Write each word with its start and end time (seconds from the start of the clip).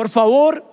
Por 0.00 0.08
favor, 0.08 0.64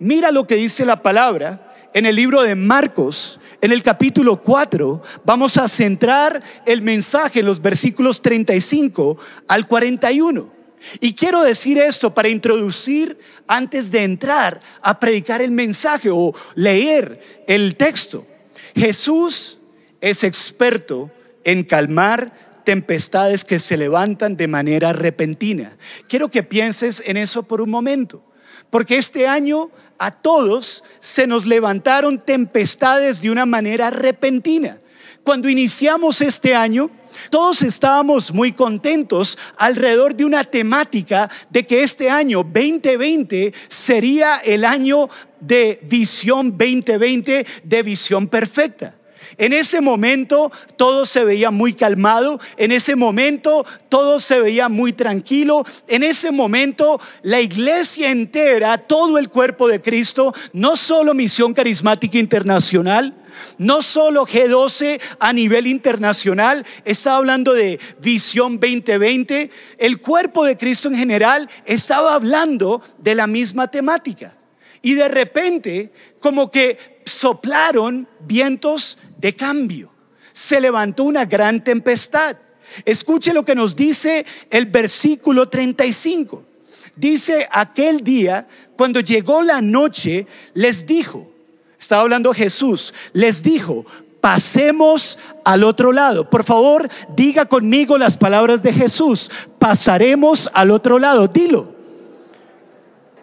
mira 0.00 0.32
lo 0.32 0.44
que 0.44 0.56
dice 0.56 0.84
la 0.84 1.00
palabra 1.00 1.72
en 1.94 2.04
el 2.04 2.16
libro 2.16 2.42
de 2.42 2.56
Marcos, 2.56 3.38
en 3.60 3.70
el 3.70 3.80
capítulo 3.80 4.42
4. 4.42 5.02
Vamos 5.24 5.56
a 5.56 5.68
centrar 5.68 6.42
el 6.66 6.82
mensaje 6.82 7.38
en 7.38 7.46
los 7.46 7.62
versículos 7.62 8.20
35 8.22 9.18
al 9.46 9.68
41. 9.68 10.52
Y 10.98 11.14
quiero 11.14 11.44
decir 11.44 11.78
esto 11.78 12.12
para 12.12 12.28
introducir 12.28 13.16
antes 13.46 13.92
de 13.92 14.02
entrar 14.02 14.60
a 14.82 14.98
predicar 14.98 15.40
el 15.42 15.52
mensaje 15.52 16.10
o 16.10 16.34
leer 16.56 17.44
el 17.46 17.76
texto. 17.76 18.26
Jesús 18.74 19.60
es 20.00 20.24
experto 20.24 21.08
en 21.44 21.62
calmar 21.62 22.64
tempestades 22.64 23.44
que 23.44 23.60
se 23.60 23.76
levantan 23.76 24.36
de 24.36 24.48
manera 24.48 24.92
repentina. 24.92 25.76
Quiero 26.08 26.32
que 26.32 26.42
pienses 26.42 27.00
en 27.06 27.16
eso 27.16 27.44
por 27.44 27.60
un 27.60 27.70
momento, 27.70 28.24
porque 28.70 28.98
este 28.98 29.26
año 29.26 29.70
a 29.98 30.10
todos 30.10 30.84
se 31.00 31.26
nos 31.26 31.46
levantaron 31.46 32.18
tempestades 32.18 33.20
de 33.22 33.30
una 33.30 33.46
manera 33.46 33.90
repentina. 33.90 34.78
Cuando 35.22 35.48
iniciamos 35.48 36.20
este 36.20 36.54
año, 36.54 36.90
todos 37.30 37.62
estábamos 37.62 38.32
muy 38.32 38.52
contentos 38.52 39.38
alrededor 39.56 40.14
de 40.14 40.24
una 40.24 40.44
temática 40.44 41.30
de 41.50 41.66
que 41.66 41.82
este 41.82 42.10
año 42.10 42.44
2020 42.44 43.52
sería 43.68 44.36
el 44.36 44.64
año 44.64 45.08
de 45.40 45.80
visión 45.82 46.50
2020, 46.50 47.46
de 47.64 47.82
visión 47.82 48.28
perfecta. 48.28 48.94
En 49.38 49.52
ese 49.52 49.80
momento 49.80 50.50
todo 50.76 51.06
se 51.06 51.24
veía 51.24 51.50
muy 51.50 51.72
calmado, 51.72 52.40
en 52.56 52.72
ese 52.72 52.96
momento 52.96 53.64
todo 53.88 54.20
se 54.20 54.40
veía 54.40 54.68
muy 54.68 54.92
tranquilo, 54.92 55.64
en 55.88 56.02
ese 56.02 56.30
momento 56.30 57.00
la 57.22 57.40
iglesia 57.40 58.10
entera, 58.10 58.78
todo 58.78 59.18
el 59.18 59.28
cuerpo 59.28 59.68
de 59.68 59.80
Cristo, 59.80 60.34
no 60.52 60.76
solo 60.76 61.14
Misión 61.14 61.54
Carismática 61.54 62.18
Internacional, 62.18 63.14
no 63.58 63.82
solo 63.82 64.26
G12 64.26 65.00
a 65.18 65.32
nivel 65.32 65.66
internacional, 65.66 66.64
está 66.84 67.16
hablando 67.16 67.52
de 67.52 67.78
visión 68.00 68.58
2020, 68.58 69.50
el 69.78 70.00
cuerpo 70.00 70.44
de 70.44 70.56
Cristo 70.56 70.88
en 70.88 70.96
general 70.96 71.48
estaba 71.64 72.14
hablando 72.14 72.82
de 72.98 73.14
la 73.14 73.26
misma 73.26 73.68
temática. 73.68 74.34
Y 74.82 74.94
de 74.94 75.08
repente, 75.08 75.92
como 76.20 76.50
que 76.50 77.00
soplaron 77.04 78.08
vientos 78.20 78.98
de 79.16 79.34
cambio. 79.34 79.92
Se 80.32 80.60
levantó 80.60 81.04
una 81.04 81.24
gran 81.24 81.62
tempestad. 81.64 82.36
Escuche 82.84 83.32
lo 83.32 83.44
que 83.44 83.54
nos 83.54 83.74
dice 83.74 84.26
el 84.50 84.66
versículo 84.66 85.48
35. 85.48 86.42
Dice, 86.96 87.46
aquel 87.50 88.02
día, 88.02 88.46
cuando 88.76 89.00
llegó 89.00 89.42
la 89.42 89.60
noche, 89.60 90.26
les 90.54 90.86
dijo, 90.86 91.30
estaba 91.78 92.02
hablando 92.02 92.32
Jesús, 92.32 92.94
les 93.12 93.42
dijo, 93.42 93.84
pasemos 94.20 95.18
al 95.44 95.62
otro 95.62 95.92
lado. 95.92 96.28
Por 96.28 96.42
favor, 96.42 96.88
diga 97.14 97.46
conmigo 97.46 97.98
las 97.98 98.16
palabras 98.16 98.62
de 98.62 98.72
Jesús, 98.72 99.30
pasaremos 99.58 100.50
al 100.52 100.70
otro 100.70 100.98
lado, 100.98 101.28
dilo. 101.28 101.74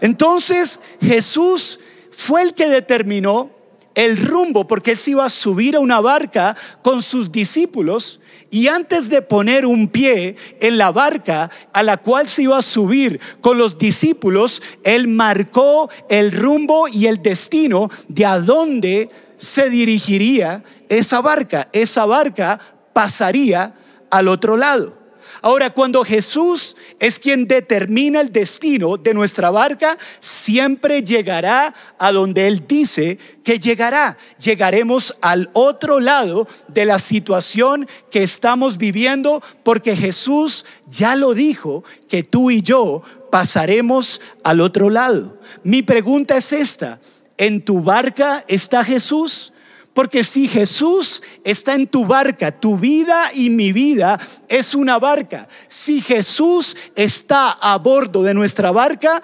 Entonces 0.01 0.81
Jesús 1.01 1.79
fue 2.11 2.41
el 2.41 2.53
que 2.53 2.69
determinó 2.69 3.49
el 3.95 4.17
rumbo, 4.17 4.67
porque 4.67 4.91
él 4.91 4.97
se 4.97 5.11
iba 5.11 5.25
a 5.25 5.29
subir 5.29 5.75
a 5.75 5.79
una 5.79 6.01
barca 6.01 6.55
con 6.81 7.01
sus 7.01 7.31
discípulos 7.31 8.19
y 8.49 8.67
antes 8.67 9.09
de 9.09 9.21
poner 9.21 9.65
un 9.65 9.87
pie 9.87 10.35
en 10.59 10.77
la 10.77 10.91
barca 10.91 11.49
a 11.73 11.81
la 11.81 11.97
cual 11.97 12.27
se 12.27 12.43
iba 12.43 12.57
a 12.57 12.61
subir 12.61 13.19
con 13.41 13.57
los 13.57 13.77
discípulos, 13.79 14.61
él 14.83 15.07
marcó 15.07 15.89
el 16.07 16.31
rumbo 16.31 16.87
y 16.87 17.07
el 17.07 17.21
destino 17.23 17.89
de 18.07 18.25
a 18.25 18.39
dónde 18.39 19.09
se 19.37 19.69
dirigiría 19.69 20.63
esa 20.87 21.21
barca. 21.21 21.69
Esa 21.73 22.05
barca 22.05 22.59
pasaría 22.93 23.73
al 24.11 24.27
otro 24.27 24.55
lado. 24.55 25.02
Ahora, 25.45 25.71
cuando 25.71 26.05
Jesús 26.05 26.77
es 27.01 27.19
quien 27.19 27.49
determina 27.49 28.21
el 28.21 28.31
destino 28.31 28.95
de 28.95 29.13
nuestra 29.13 29.51
barca, 29.51 29.97
siempre 30.21 31.03
llegará 31.03 31.73
a 31.99 32.13
donde 32.13 32.47
Él 32.47 32.65
dice 32.65 33.19
que 33.43 33.59
llegará. 33.59 34.17
Llegaremos 34.39 35.17
al 35.19 35.49
otro 35.51 35.99
lado 35.99 36.47
de 36.69 36.85
la 36.85 36.97
situación 36.97 37.89
que 38.09 38.23
estamos 38.23 38.77
viviendo 38.77 39.43
porque 39.63 39.97
Jesús 39.97 40.63
ya 40.87 41.17
lo 41.17 41.33
dijo 41.33 41.83
que 42.07 42.23
tú 42.23 42.49
y 42.49 42.61
yo 42.61 43.03
pasaremos 43.29 44.21
al 44.45 44.61
otro 44.61 44.89
lado. 44.89 45.37
Mi 45.61 45.81
pregunta 45.81 46.37
es 46.37 46.53
esta, 46.53 47.01
¿en 47.37 47.65
tu 47.65 47.81
barca 47.81 48.45
está 48.47 48.85
Jesús? 48.85 49.52
Porque 49.93 50.23
si 50.23 50.47
Jesús 50.47 51.21
está 51.43 51.75
en 51.75 51.87
tu 51.87 52.05
barca, 52.05 52.51
tu 52.51 52.77
vida 52.77 53.31
y 53.33 53.49
mi 53.51 53.71
vida 53.71 54.19
es 54.47 54.73
una 54.73 54.97
barca. 54.97 55.47
Si 55.67 56.01
Jesús 56.01 56.75
está 56.95 57.51
a 57.51 57.77
bordo 57.77 58.23
de 58.23 58.33
nuestra 58.33 58.71
barca, 58.71 59.21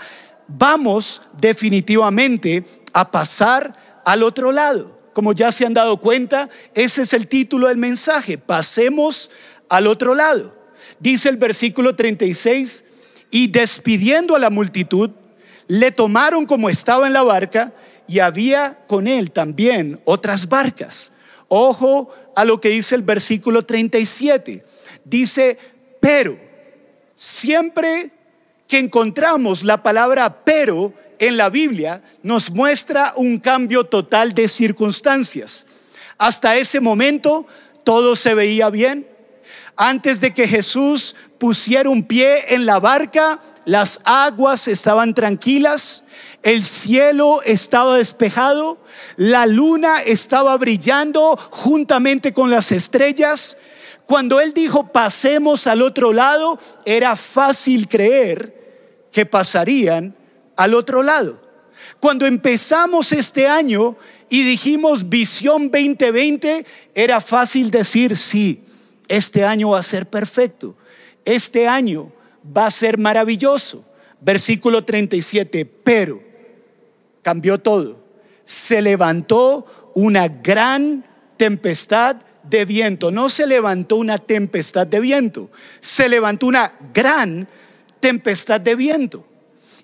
vamos 0.47 1.23
definitivamente 1.39 2.63
a 2.93 3.09
pasar 3.09 4.01
al 4.05 4.21
otro 4.21 4.51
lado. 4.51 4.99
Como 5.13 5.33
ya 5.33 5.51
se 5.51 5.65
han 5.65 5.73
dado 5.73 5.97
cuenta, 5.97 6.49
ese 6.75 7.01
es 7.01 7.13
el 7.13 7.27
título 7.27 7.67
del 7.67 7.77
mensaje. 7.77 8.37
Pasemos 8.37 9.31
al 9.69 9.87
otro 9.87 10.13
lado. 10.13 10.55
Dice 10.99 11.29
el 11.29 11.37
versículo 11.37 11.95
36, 11.95 12.83
y 13.31 13.47
despidiendo 13.47 14.35
a 14.35 14.39
la 14.39 14.49
multitud, 14.49 15.11
le 15.67 15.91
tomaron 15.91 16.45
como 16.45 16.69
estaba 16.69 17.07
en 17.07 17.13
la 17.13 17.23
barca 17.23 17.73
y 18.09 18.19
había 18.19 18.79
con 18.87 19.07
él 19.07 19.29
también 19.29 20.01
otras 20.03 20.49
barcas. 20.49 21.11
Ojo 21.47 22.11
a 22.35 22.43
lo 22.43 22.59
que 22.59 22.69
dice 22.69 22.95
el 22.95 23.03
versículo 23.03 23.63
37. 23.63 24.65
Dice, 25.05 25.57
pero 25.99 26.37
siempre 27.15 28.09
que 28.67 28.79
encontramos 28.79 29.63
la 29.63 29.83
palabra 29.83 30.43
pero 30.43 30.91
en 31.19 31.37
la 31.37 31.49
Biblia, 31.49 32.01
nos 32.23 32.49
muestra 32.49 33.13
un 33.15 33.39
cambio 33.39 33.83
total 33.83 34.33
de 34.33 34.47
circunstancias. 34.47 35.65
Hasta 36.17 36.55
ese 36.55 36.79
momento 36.79 37.45
todo 37.83 38.15
se 38.15 38.33
veía 38.33 38.69
bien. 38.69 39.05
Antes 39.75 40.19
de 40.21 40.33
que 40.33 40.47
Jesús 40.47 41.15
pusiera 41.37 41.89
un 41.89 42.03
pie 42.03 42.55
en 42.55 42.65
la 42.65 42.79
barca, 42.79 43.39
las 43.65 44.01
aguas 44.05 44.67
estaban 44.67 45.13
tranquilas, 45.13 46.05
el 46.43 46.63
cielo 46.63 47.41
estaba 47.43 47.97
despejado, 47.97 48.77
la 49.17 49.45
luna 49.45 50.01
estaba 50.01 50.57
brillando 50.57 51.37
juntamente 51.51 52.33
con 52.33 52.49
las 52.49 52.71
estrellas. 52.71 53.57
Cuando 54.05 54.39
él 54.39 54.53
dijo 54.53 54.87
pasemos 54.91 55.67
al 55.67 55.81
otro 55.81 56.13
lado, 56.13 56.59
era 56.85 57.15
fácil 57.15 57.87
creer 57.87 59.07
que 59.11 59.25
pasarían 59.25 60.15
al 60.55 60.73
otro 60.73 61.03
lado. 61.03 61.41
Cuando 61.99 62.25
empezamos 62.25 63.11
este 63.11 63.47
año 63.47 63.97
y 64.29 64.43
dijimos 64.43 65.09
visión 65.09 65.69
2020, 65.69 66.65
era 66.95 67.19
fácil 67.19 67.69
decir 67.69 68.15
sí, 68.15 68.63
este 69.07 69.43
año 69.43 69.71
va 69.71 69.79
a 69.79 69.83
ser 69.83 70.05
perfecto, 70.05 70.75
este 71.25 71.67
año 71.67 72.11
va 72.45 72.67
a 72.67 72.71
ser 72.71 72.97
maravilloso. 72.97 73.85
Versículo 74.21 74.83
37, 74.83 75.65
pero 75.65 76.28
cambió 77.29 77.59
todo. 77.59 78.03
Se 78.43 78.81
levantó 78.81 79.91
una 79.93 80.27
gran 80.27 81.05
tempestad 81.37 82.15
de 82.41 82.65
viento. 82.65 83.11
No 83.11 83.29
se 83.29 83.45
levantó 83.45 83.97
una 83.97 84.17
tempestad 84.17 84.87
de 84.87 84.99
viento, 84.99 85.51
se 85.79 86.09
levantó 86.09 86.47
una 86.47 86.73
gran 86.91 87.47
tempestad 87.99 88.59
de 88.59 88.73
viento. 88.73 89.27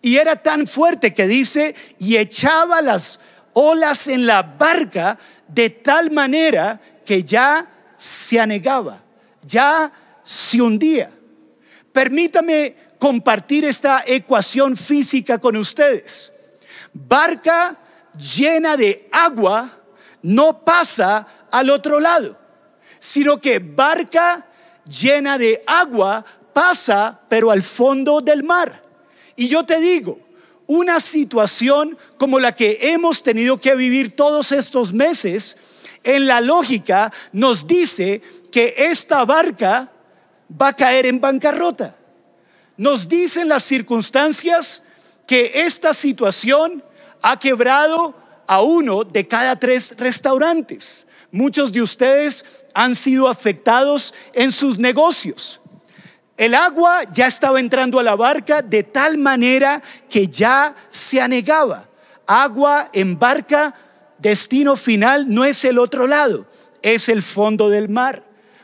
Y 0.02 0.16
era 0.16 0.38
tan 0.38 0.66
fuerte 0.66 1.14
que 1.14 1.28
dice, 1.28 1.76
y 2.00 2.18
echaba 2.18 2.82
las 2.82 3.20
olas 3.54 4.08
en 4.08 4.26
la 4.26 4.42
barca 4.42 5.20
de 5.48 5.70
tal 5.70 6.10
manera 6.10 6.82
que 7.06 7.24
ya 7.24 7.68
se 7.96 8.40
anegaba, 8.40 9.04
ya 9.44 9.92
se 10.24 10.60
hundía. 10.60 11.12
Permítame 11.92 12.76
compartir 12.98 13.66
esta 13.66 14.04
ecuación 14.08 14.76
física 14.76 15.38
con 15.38 15.56
ustedes 15.58 16.32
barca 16.96 17.78
llena 18.18 18.78
de 18.78 19.08
agua 19.12 19.70
no 20.22 20.64
pasa 20.64 21.28
al 21.52 21.70
otro 21.70 22.00
lado, 22.00 22.38
sino 23.00 23.40
que 23.40 23.60
barca 23.60 24.48
llena 24.88 25.38
de 25.38 25.62
agua 25.68 26.26
pasa 26.54 27.20
pero 27.28 27.52
al 27.52 27.62
fondo 27.62 28.22
del 28.22 28.44
mar. 28.44 28.82
Y 29.36 29.50
yo 29.50 29.66
te 29.66 29.80
digo, 29.82 30.20
una 30.68 31.00
situación 31.00 31.98
como 32.18 32.40
la 32.40 32.56
que 32.56 32.80
hemos 32.82 33.22
tenido 33.22 33.60
que 33.60 33.76
vivir 33.76 34.16
todos 34.16 34.52
estos 34.54 34.94
meses, 34.94 35.58
en 36.04 36.28
la 36.28 36.40
lógica 36.40 37.12
nos 37.34 37.68
dice 37.68 38.22
que 38.52 38.74
esta 38.78 39.26
barca 39.26 39.92
va 40.50 40.70
a 40.70 40.76
caer 40.76 41.08
en 41.08 41.20
bancarrota. 41.20 41.96
Nos 42.78 43.10
dicen 43.10 43.50
las 43.50 43.64
circunstancias 43.64 44.84
que 45.26 45.52
esta 45.56 45.94
situación 45.94 46.84
ha 47.22 47.40
quebrado 47.40 48.16
a 48.48 48.62
uno 48.62 49.04
de 49.04 49.28
cada 49.28 49.56
tres 49.56 49.96
restaurantes. 49.98 51.08
Muchos 51.32 51.72
de 51.72 51.82
ustedes 51.82 52.46
han 52.74 52.96
sido 52.96 53.28
afectados 53.28 54.14
en 54.34 54.52
sus 54.52 54.78
negocios. 54.78 55.60
El 56.38 56.54
agua 56.54 57.04
ya 57.14 57.28
estaba 57.28 57.60
entrando 57.60 58.00
a 58.00 58.04
la 58.04 58.16
barca 58.16 58.62
de 58.62 58.84
tal 58.84 59.18
manera 59.18 59.82
que 60.10 60.28
ya 60.28 60.76
se 60.92 61.22
anegaba. 61.22 61.88
Agua 62.28 62.90
en 62.92 63.18
barca, 63.18 63.74
destino 64.18 64.76
final 64.76 65.26
no 65.34 65.46
es 65.46 65.64
el 65.64 65.80
otro 65.80 66.08
lado, 66.08 66.46
es 66.82 67.08
el 67.08 67.24
fondo 67.24 67.70
del 67.70 67.88
mar. 67.88 68.24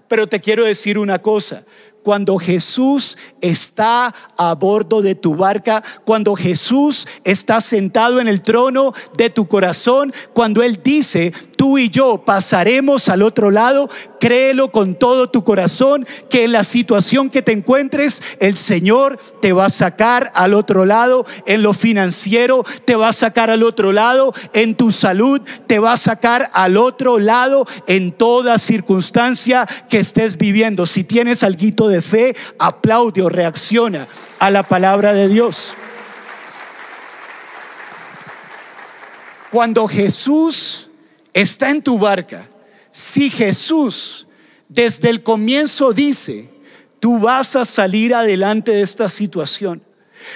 Pero 0.09 0.27
te 0.27 0.41
quiero 0.41 0.65
decir 0.65 0.97
una 0.97 1.19
cosa, 1.19 1.63
cuando 2.03 2.37
Jesús 2.37 3.17
está 3.41 4.13
a 4.37 4.55
bordo 4.55 5.01
de 5.01 5.15
tu 5.15 5.35
barca, 5.35 5.83
cuando 6.05 6.35
Jesús 6.35 7.07
está 7.23 7.61
sentado 7.61 8.19
en 8.19 8.27
el 8.27 8.41
trono 8.41 8.93
de 9.15 9.29
tu 9.29 9.47
corazón, 9.47 10.13
cuando 10.33 10.63
Él 10.63 10.81
dice, 10.83 11.33
tú 11.61 11.77
y 11.77 11.89
yo 11.91 12.23
pasaremos 12.25 13.07
al 13.07 13.21
otro 13.21 13.51
lado, 13.51 13.87
créelo 14.19 14.71
con 14.71 14.95
todo 14.95 15.29
tu 15.29 15.43
corazón, 15.43 16.07
que 16.27 16.45
en 16.45 16.53
la 16.53 16.63
situación 16.63 17.29
que 17.29 17.43
te 17.43 17.51
encuentres, 17.51 18.23
el 18.39 18.57
Señor 18.57 19.19
te 19.43 19.53
va 19.53 19.67
a 19.67 19.69
sacar 19.69 20.31
al 20.33 20.55
otro 20.55 20.87
lado, 20.87 21.23
en 21.45 21.61
lo 21.61 21.75
financiero, 21.75 22.65
te 22.83 22.95
va 22.95 23.09
a 23.09 23.13
sacar 23.13 23.51
al 23.51 23.61
otro 23.61 23.91
lado, 23.91 24.33
en 24.53 24.73
tu 24.73 24.91
salud, 24.91 25.39
te 25.67 25.77
va 25.77 25.93
a 25.93 25.97
sacar 25.97 26.49
al 26.53 26.77
otro 26.77 27.19
lado, 27.19 27.67
en 27.85 28.11
toda 28.11 28.57
circunstancia 28.57 29.67
que 29.87 29.99
estés 29.99 30.39
viviendo. 30.39 30.87
Si 30.87 31.03
tienes 31.03 31.43
algo 31.43 31.89
de 31.89 32.01
fe, 32.01 32.35
aplaude 32.57 33.21
o 33.21 33.29
reacciona 33.29 34.07
a 34.39 34.49
la 34.49 34.63
palabra 34.63 35.13
de 35.13 35.27
Dios. 35.27 35.75
Cuando 39.51 39.87
Jesús 39.87 40.87
está 41.33 41.69
en 41.69 41.81
tu 41.81 41.97
barca, 41.97 42.49
si 42.91 43.29
Jesús 43.29 44.27
desde 44.67 45.09
el 45.09 45.23
comienzo 45.23 45.93
dice, 45.93 46.49
tú 46.99 47.19
vas 47.19 47.55
a 47.55 47.65
salir 47.65 48.13
adelante 48.13 48.71
de 48.71 48.81
esta 48.81 49.09
situación, 49.09 49.81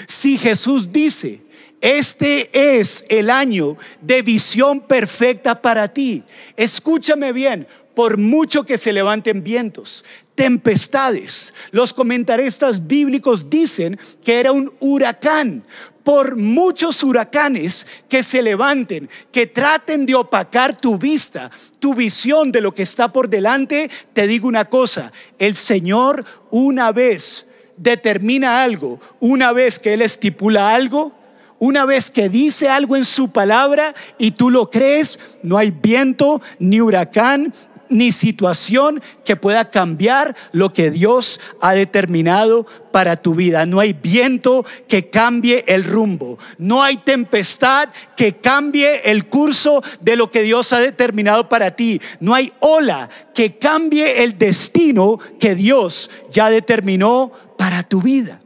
si 0.08 0.38
Jesús 0.38 0.92
dice, 0.92 1.42
este 1.82 2.80
es 2.80 3.06
el 3.10 3.30
año 3.30 3.78
de 4.02 4.22
visión 4.22 4.82
perfecta 4.82 5.62
para 5.62 5.88
ti, 5.88 6.24
escúchame 6.56 7.32
bien, 7.34 7.68
por 7.96 8.18
mucho 8.18 8.66
que 8.66 8.78
se 8.78 8.92
levanten 8.94 9.44
vientos, 9.44 10.04
tempestades. 10.36 11.54
Los 11.72 11.94
comentaristas 11.94 12.86
bíblicos 12.86 13.50
dicen 13.50 13.98
que 14.24 14.40
era 14.40 14.52
un 14.52 14.72
huracán. 14.80 15.64
Por 16.06 16.38
muchos 16.38 17.04
huracanes 17.04 17.86
que 18.08 18.24
se 18.24 18.42
levanten, 18.42 19.10
que 19.34 19.48
traten 19.48 20.06
de 20.06 20.16
opacar 20.16 20.78
tu 20.78 20.98
vista, 20.98 21.52
tu 21.80 21.94
visión 21.94 22.54
de 22.54 22.62
lo 22.62 22.74
que 22.74 22.84
está 22.84 23.12
por 23.12 23.28
delante, 23.28 23.92
te 24.14 24.26
digo 24.26 24.48
una 24.48 24.66
cosa, 24.66 25.12
el 25.38 25.58
Señor 25.58 26.24
una 26.52 26.94
vez 26.94 27.50
determina 27.76 28.64
algo, 28.64 29.02
una 29.20 29.52
vez 29.52 29.80
que 29.80 29.94
Él 29.94 30.02
estipula 30.02 30.74
algo, 30.74 31.14
una 31.60 31.86
vez 31.86 32.12
que 32.12 32.30
dice 32.30 32.70
algo 32.70 32.96
en 32.96 33.06
su 33.06 33.32
palabra 33.32 33.96
y 34.18 34.32
tú 34.32 34.50
lo 34.50 34.70
crees, 34.70 35.20
no 35.42 35.58
hay 35.58 35.72
viento, 35.72 36.42
ni 36.60 36.82
huracán, 36.82 37.54
ni 37.90 38.12
situación 38.12 39.02
que 39.24 39.36
pueda 39.36 39.70
cambiar 39.70 40.36
lo 40.52 40.74
que 40.74 40.92
Dios 40.92 41.40
ha 41.62 41.74
determinado 41.74 42.66
para 42.92 43.18
tu 43.18 43.36
vida. 43.36 43.66
No 43.66 43.80
hay 43.80 43.94
viento 43.94 44.66
que 44.88 45.10
cambie 45.10 45.64
el 45.68 45.84
rumbo. 45.84 46.38
No 46.58 46.82
hay 46.84 46.98
tempestad 46.98 47.90
que 48.16 48.34
cambie 48.34 49.10
el 49.12 49.26
curso 49.26 49.84
de 50.02 50.16
lo 50.16 50.32
que 50.32 50.44
Dios 50.44 50.74
ha 50.74 50.80
determinado 50.80 51.50
para 51.50 51.72
ti. 51.72 52.02
No 52.20 52.34
hay 52.34 52.54
ola 52.60 53.10
que 53.34 53.58
cambie 53.58 54.24
el 54.24 54.38
destino 54.38 55.20
que 55.40 55.56
Dios 55.56 56.10
ya 56.32 56.50
determinó 56.50 57.32
para 57.58 57.84
tu 57.84 58.02
vida. 58.02 58.40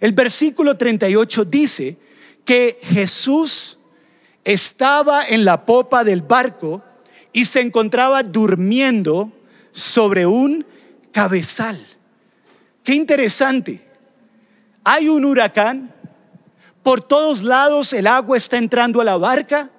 El 0.00 0.12
versículo 0.12 0.76
38 0.76 1.44
dice 1.44 1.96
que 2.44 2.78
Jesús 2.82 3.78
estaba 4.44 5.24
en 5.24 5.44
la 5.44 5.64
popa 5.64 6.02
del 6.02 6.22
barco 6.22 6.82
y 7.32 7.44
se 7.44 7.60
encontraba 7.60 8.22
durmiendo 8.22 9.32
sobre 9.72 10.26
un 10.26 10.64
cabezal. 11.12 11.78
Qué 12.84 12.94
interesante. 12.94 13.80
Hay 14.84 15.08
un 15.08 15.24
huracán, 15.24 15.92
por 16.82 17.00
todos 17.00 17.42
lados 17.42 17.92
el 17.92 18.06
agua 18.06 18.36
está 18.36 18.58
entrando 18.58 19.00
a 19.00 19.04
la 19.04 19.16
barca, 19.16 19.70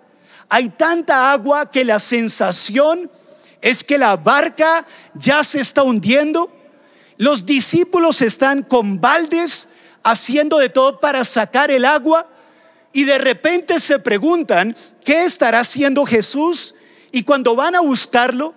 hay 0.49 0.69
tanta 0.69 1.31
agua 1.31 1.69
que 1.69 1.83
la 1.83 1.99
sensación 1.99 3.09
es 3.61 3.83
que 3.83 3.97
la 3.97 4.15
barca 4.15 4.85
ya 5.13 5.43
se 5.43 5.59
está 5.59 5.83
hundiendo, 5.83 6.55
los 7.17 7.45
discípulos 7.45 8.21
están 8.21 8.63
con 8.63 8.99
baldes 8.99 9.69
haciendo 10.03 10.59
de 10.59 10.69
todo 10.69 10.99
para 10.99 11.23
sacar 11.23 11.71
el 11.71 11.85
agua 11.85 12.27
y 12.91 13.03
de 13.03 13.17
repente 13.17 13.79
se 13.79 13.99
preguntan, 13.99 14.75
¿qué 15.03 15.25
estará 15.25 15.61
haciendo 15.61 16.05
Jesús? 16.05 16.75
Y 17.15 17.23
cuando 17.23 17.55
van 17.55 17.75
a 17.75 17.79
buscarlo, 17.79 18.55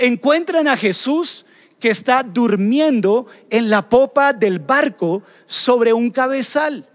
encuentran 0.00 0.66
a 0.68 0.76
Jesús 0.76 1.44
que 1.78 1.90
está 1.90 2.22
durmiendo 2.22 3.26
en 3.50 3.68
la 3.68 3.90
popa 3.90 4.32
del 4.32 4.58
barco 4.58 5.22
sobre 5.44 5.92
un 5.92 6.10
cabezal. 6.10 6.88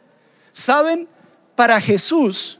¿Saben? 0.51 1.07
Para 1.55 1.79
Jesús, 1.79 2.57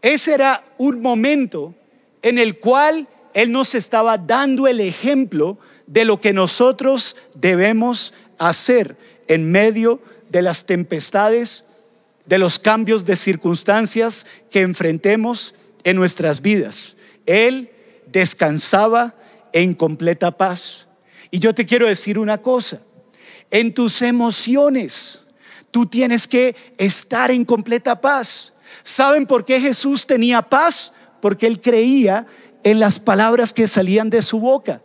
ese 0.00 0.34
era 0.34 0.64
un 0.78 1.02
momento 1.02 1.74
en 2.22 2.38
el 2.38 2.60
cual 2.60 3.08
Él 3.34 3.50
nos 3.50 3.74
estaba 3.74 4.16
dando 4.18 4.68
el 4.68 4.78
ejemplo 4.78 5.58
de 5.88 6.04
lo 6.04 6.20
que 6.20 6.32
nosotros 6.32 7.16
debemos 7.34 8.14
hacer 8.38 8.96
en 9.26 9.50
medio 9.50 10.00
de 10.30 10.42
las 10.42 10.64
tempestades, 10.64 11.64
de 12.24 12.38
los 12.38 12.60
cambios 12.60 13.04
de 13.04 13.16
circunstancias 13.16 14.26
que 14.48 14.60
enfrentemos 14.60 15.56
en 15.82 15.96
nuestras 15.96 16.40
vidas. 16.40 16.94
Él 17.28 17.70
descansaba 18.06 19.14
en 19.52 19.74
completa 19.74 20.30
paz. 20.30 20.88
Y 21.30 21.38
yo 21.38 21.54
te 21.54 21.66
quiero 21.66 21.86
decir 21.86 22.18
una 22.18 22.38
cosa, 22.38 22.80
en 23.50 23.74
tus 23.74 24.00
emociones 24.00 25.20
tú 25.70 25.84
tienes 25.84 26.26
que 26.26 26.56
estar 26.78 27.30
en 27.30 27.44
completa 27.44 28.00
paz. 28.00 28.54
¿Saben 28.82 29.26
por 29.26 29.44
qué 29.44 29.60
Jesús 29.60 30.06
tenía 30.06 30.40
paz? 30.40 30.94
Porque 31.20 31.46
él 31.46 31.60
creía 31.60 32.26
en 32.64 32.80
las 32.80 32.98
palabras 32.98 33.52
que 33.52 33.68
salían 33.68 34.08
de 34.08 34.22
su 34.22 34.40
boca. 34.40 34.80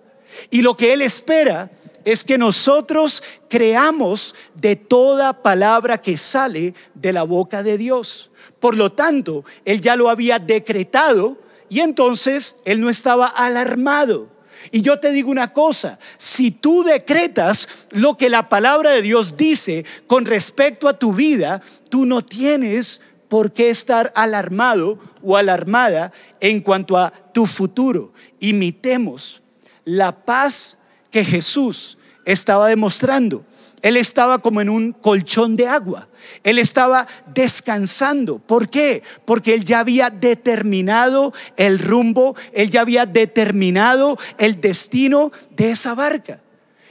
Y 0.49 0.63
lo 0.63 0.75
que 0.75 0.91
él 0.91 1.01
espera 1.01 1.71
es 2.03 2.25
que 2.25 2.37
nosotros 2.37 3.23
creamos 3.49 4.35
de 4.55 4.75
toda 4.75 5.41
palabra 5.41 6.01
que 6.01 6.17
sale 6.17 6.73
de 6.93 7.13
la 7.13 7.23
boca 7.23 7.63
de 7.63 7.77
Dios. 7.77 8.31
Por 8.59 8.75
lo 8.75 8.91
tanto, 8.91 9.45
él 9.63 9.79
ya 9.79 9.95
lo 9.95 10.09
había 10.09 10.39
decretado 10.39 11.37
y 11.69 11.79
entonces 11.79 12.57
él 12.65 12.81
no 12.81 12.89
estaba 12.89 13.27
alarmado. 13.27 14.29
Y 14.71 14.81
yo 14.81 14.99
te 14.99 15.11
digo 15.11 15.29
una 15.29 15.53
cosa, 15.53 15.99
si 16.17 16.51
tú 16.51 16.83
decretas 16.83 17.67
lo 17.91 18.17
que 18.17 18.29
la 18.29 18.49
palabra 18.49 18.91
de 18.91 19.01
Dios 19.01 19.35
dice 19.35 19.85
con 20.07 20.25
respecto 20.25 20.87
a 20.87 20.97
tu 20.97 21.13
vida, 21.13 21.61
tú 21.89 22.05
no 22.05 22.23
tienes 22.23 23.01
por 23.27 23.51
qué 23.51 23.69
estar 23.69 24.11
alarmado 24.15 24.99
o 25.21 25.35
alarmada 25.37 26.11
en 26.39 26.61
cuanto 26.61 26.97
a 26.97 27.11
tu 27.33 27.45
futuro. 27.45 28.13
Imitemos 28.39 29.41
la 29.85 30.11
paz 30.11 30.77
que 31.11 31.25
Jesús 31.25 31.97
estaba 32.25 32.67
demostrando. 32.67 33.43
Él 33.81 33.97
estaba 33.97 34.39
como 34.39 34.61
en 34.61 34.69
un 34.69 34.93
colchón 34.93 35.55
de 35.55 35.67
agua. 35.67 36.07
Él 36.43 36.59
estaba 36.59 37.07
descansando. 37.33 38.39
¿Por 38.39 38.69
qué? 38.69 39.03
Porque 39.25 39.53
él 39.53 39.63
ya 39.63 39.79
había 39.79 40.09
determinado 40.09 41.33
el 41.57 41.79
rumbo, 41.79 42.35
él 42.51 42.69
ya 42.69 42.81
había 42.81 43.05
determinado 43.05 44.17
el 44.37 44.59
destino 44.61 45.31
de 45.51 45.71
esa 45.71 45.95
barca. 45.95 46.41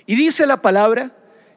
Y 0.06 0.14
dice 0.14 0.46
la 0.46 0.62
palabra 0.62 1.14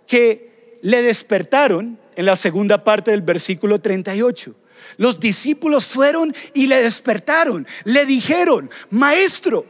que 0.08 0.80
le 0.82 1.02
despertaron 1.02 2.00
en 2.16 2.26
la 2.26 2.36
segunda 2.36 2.84
parte 2.84 3.12
del 3.12 3.22
versículo 3.22 3.80
38. 3.80 4.56
Los 4.98 5.20
discípulos 5.20 5.86
fueron 5.86 6.34
y 6.54 6.68
le 6.68 6.82
despertaron. 6.82 7.68
Le 7.84 8.06
dijeron, 8.06 8.70
maestro, 8.92 9.66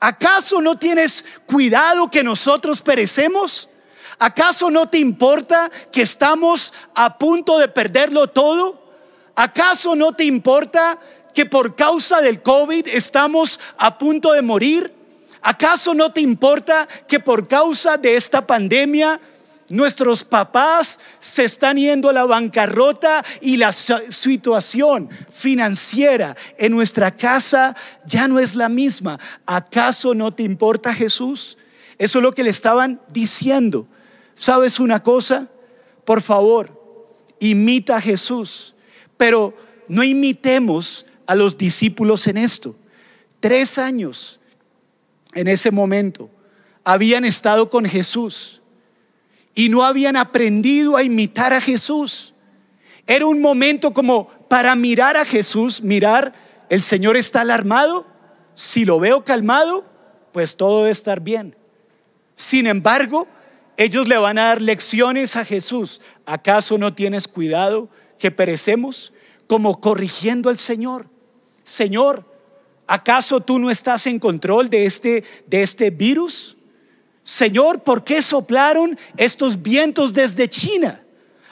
¿acaso 0.00 0.60
no 0.60 0.78
tienes 0.78 1.24
cuidado 1.46 2.10
que 2.10 2.22
nosotros 2.22 2.80
perecemos? 2.80 3.68
¿Acaso 4.18 4.70
no 4.70 4.88
te 4.88 4.98
importa 4.98 5.70
que 5.92 6.02
estamos 6.02 6.72
a 6.94 7.18
punto 7.18 7.58
de 7.58 7.68
perderlo 7.68 8.28
todo? 8.28 8.82
¿Acaso 9.34 9.96
no 9.96 10.12
te 10.12 10.24
importa 10.24 10.98
que 11.34 11.46
por 11.46 11.74
causa 11.74 12.20
del 12.20 12.42
COVID 12.42 12.88
estamos 12.88 13.58
a 13.76 13.98
punto 13.98 14.32
de 14.32 14.42
morir? 14.42 14.92
¿Acaso 15.42 15.94
no 15.94 16.12
te 16.12 16.20
importa 16.20 16.88
que 17.08 17.20
por 17.20 17.48
causa 17.48 17.96
de 17.96 18.16
esta 18.16 18.46
pandemia 18.46 19.20
Nuestros 19.70 20.24
papás 20.24 21.00
se 21.20 21.44
están 21.44 21.78
yendo 21.78 22.10
a 22.10 22.12
la 22.12 22.26
bancarrota 22.26 23.24
y 23.40 23.56
la 23.56 23.72
situación 23.72 25.08
financiera 25.32 26.36
en 26.58 26.72
nuestra 26.72 27.16
casa 27.16 27.74
ya 28.04 28.28
no 28.28 28.38
es 28.38 28.54
la 28.54 28.68
misma. 28.68 29.18
¿Acaso 29.46 30.14
no 30.14 30.34
te 30.34 30.42
importa 30.42 30.92
Jesús? 30.92 31.56
Eso 31.96 32.18
es 32.18 32.22
lo 32.22 32.32
que 32.32 32.42
le 32.42 32.50
estaban 32.50 33.00
diciendo. 33.08 33.86
¿Sabes 34.34 34.80
una 34.80 35.02
cosa? 35.02 35.48
Por 36.04 36.20
favor, 36.20 36.70
imita 37.38 37.96
a 37.96 38.00
Jesús, 38.00 38.74
pero 39.16 39.54
no 39.88 40.02
imitemos 40.02 41.06
a 41.26 41.34
los 41.34 41.56
discípulos 41.56 42.26
en 42.26 42.36
esto. 42.36 42.76
Tres 43.40 43.78
años 43.78 44.40
en 45.34 45.48
ese 45.48 45.70
momento 45.70 46.30
habían 46.84 47.24
estado 47.24 47.70
con 47.70 47.84
Jesús 47.84 48.62
y 49.54 49.68
no 49.68 49.84
habían 49.84 50.16
aprendido 50.16 50.96
a 50.96 51.02
imitar 51.02 51.52
a 51.52 51.60
Jesús. 51.60 52.34
Era 53.06 53.26
un 53.26 53.40
momento 53.40 53.92
como 53.92 54.28
para 54.48 54.74
mirar 54.74 55.16
a 55.16 55.24
Jesús, 55.24 55.82
mirar, 55.82 56.34
el 56.70 56.82
Señor 56.82 57.16
está 57.16 57.42
alarmado, 57.42 58.06
si 58.54 58.84
lo 58.84 58.98
veo 58.98 59.24
calmado, 59.24 59.84
pues 60.32 60.56
todo 60.56 60.80
debe 60.80 60.92
estar 60.92 61.20
bien. 61.20 61.56
Sin 62.36 62.66
embargo, 62.66 63.28
ellos 63.76 64.08
le 64.08 64.16
van 64.16 64.38
a 64.38 64.44
dar 64.44 64.62
lecciones 64.62 65.36
a 65.36 65.44
Jesús. 65.44 66.00
¿Acaso 66.26 66.78
no 66.78 66.94
tienes 66.94 67.28
cuidado 67.28 67.88
que 68.18 68.30
perecemos? 68.30 69.12
Como 69.46 69.80
corrigiendo 69.80 70.48
al 70.48 70.58
Señor. 70.58 71.08
Señor, 71.64 72.24
¿acaso 72.86 73.40
tú 73.40 73.58
no 73.58 73.70
estás 73.70 74.06
en 74.06 74.18
control 74.18 74.70
de 74.70 74.86
este, 74.86 75.24
de 75.46 75.62
este 75.62 75.90
virus? 75.90 76.56
Señor, 77.22 77.82
¿por 77.82 78.04
qué 78.04 78.22
soplaron 78.22 78.98
estos 79.16 79.62
vientos 79.62 80.12
desde 80.12 80.48
China? 80.48 81.02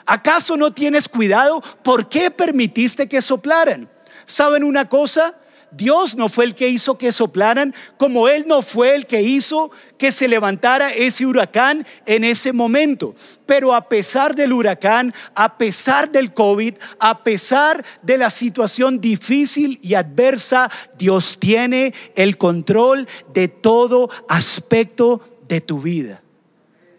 ¿Acaso 0.05 0.55
no 0.55 0.73
tienes 0.73 1.09
cuidado? 1.09 1.61
¿Por 1.83 2.09
qué 2.09 2.29
permitiste 2.29 3.07
que 3.07 3.21
soplaran? 3.21 3.89
¿Saben 4.25 4.63
una 4.63 4.87
cosa? 4.87 5.39
Dios 5.75 6.15
no 6.15 6.29
fue 6.29 6.45
el 6.45 6.55
que 6.55 6.69
hizo 6.69 6.97
que 6.97 7.11
soplaran, 7.11 7.73
como 7.97 8.27
Él 8.27 8.45
no 8.47 8.61
fue 8.61 8.95
el 8.95 9.07
que 9.07 9.21
hizo 9.21 9.71
que 9.97 10.11
se 10.11 10.27
levantara 10.27 10.93
ese 10.93 11.25
huracán 11.25 11.85
en 12.05 12.23
ese 12.23 12.53
momento. 12.53 13.15
Pero 13.45 13.73
a 13.73 13.89
pesar 13.89 14.35
del 14.35 14.53
huracán, 14.53 15.13
a 15.35 15.57
pesar 15.57 16.11
del 16.11 16.33
COVID, 16.33 16.75
a 16.99 17.23
pesar 17.23 17.83
de 18.01 18.17
la 18.17 18.29
situación 18.29 19.01
difícil 19.01 19.79
y 19.81 19.95
adversa, 19.95 20.69
Dios 20.97 21.37
tiene 21.39 21.93
el 22.15 22.37
control 22.37 23.07
de 23.33 23.47
todo 23.47 24.09
aspecto 24.27 25.21
de 25.47 25.61
tu 25.61 25.81
vida. 25.81 26.21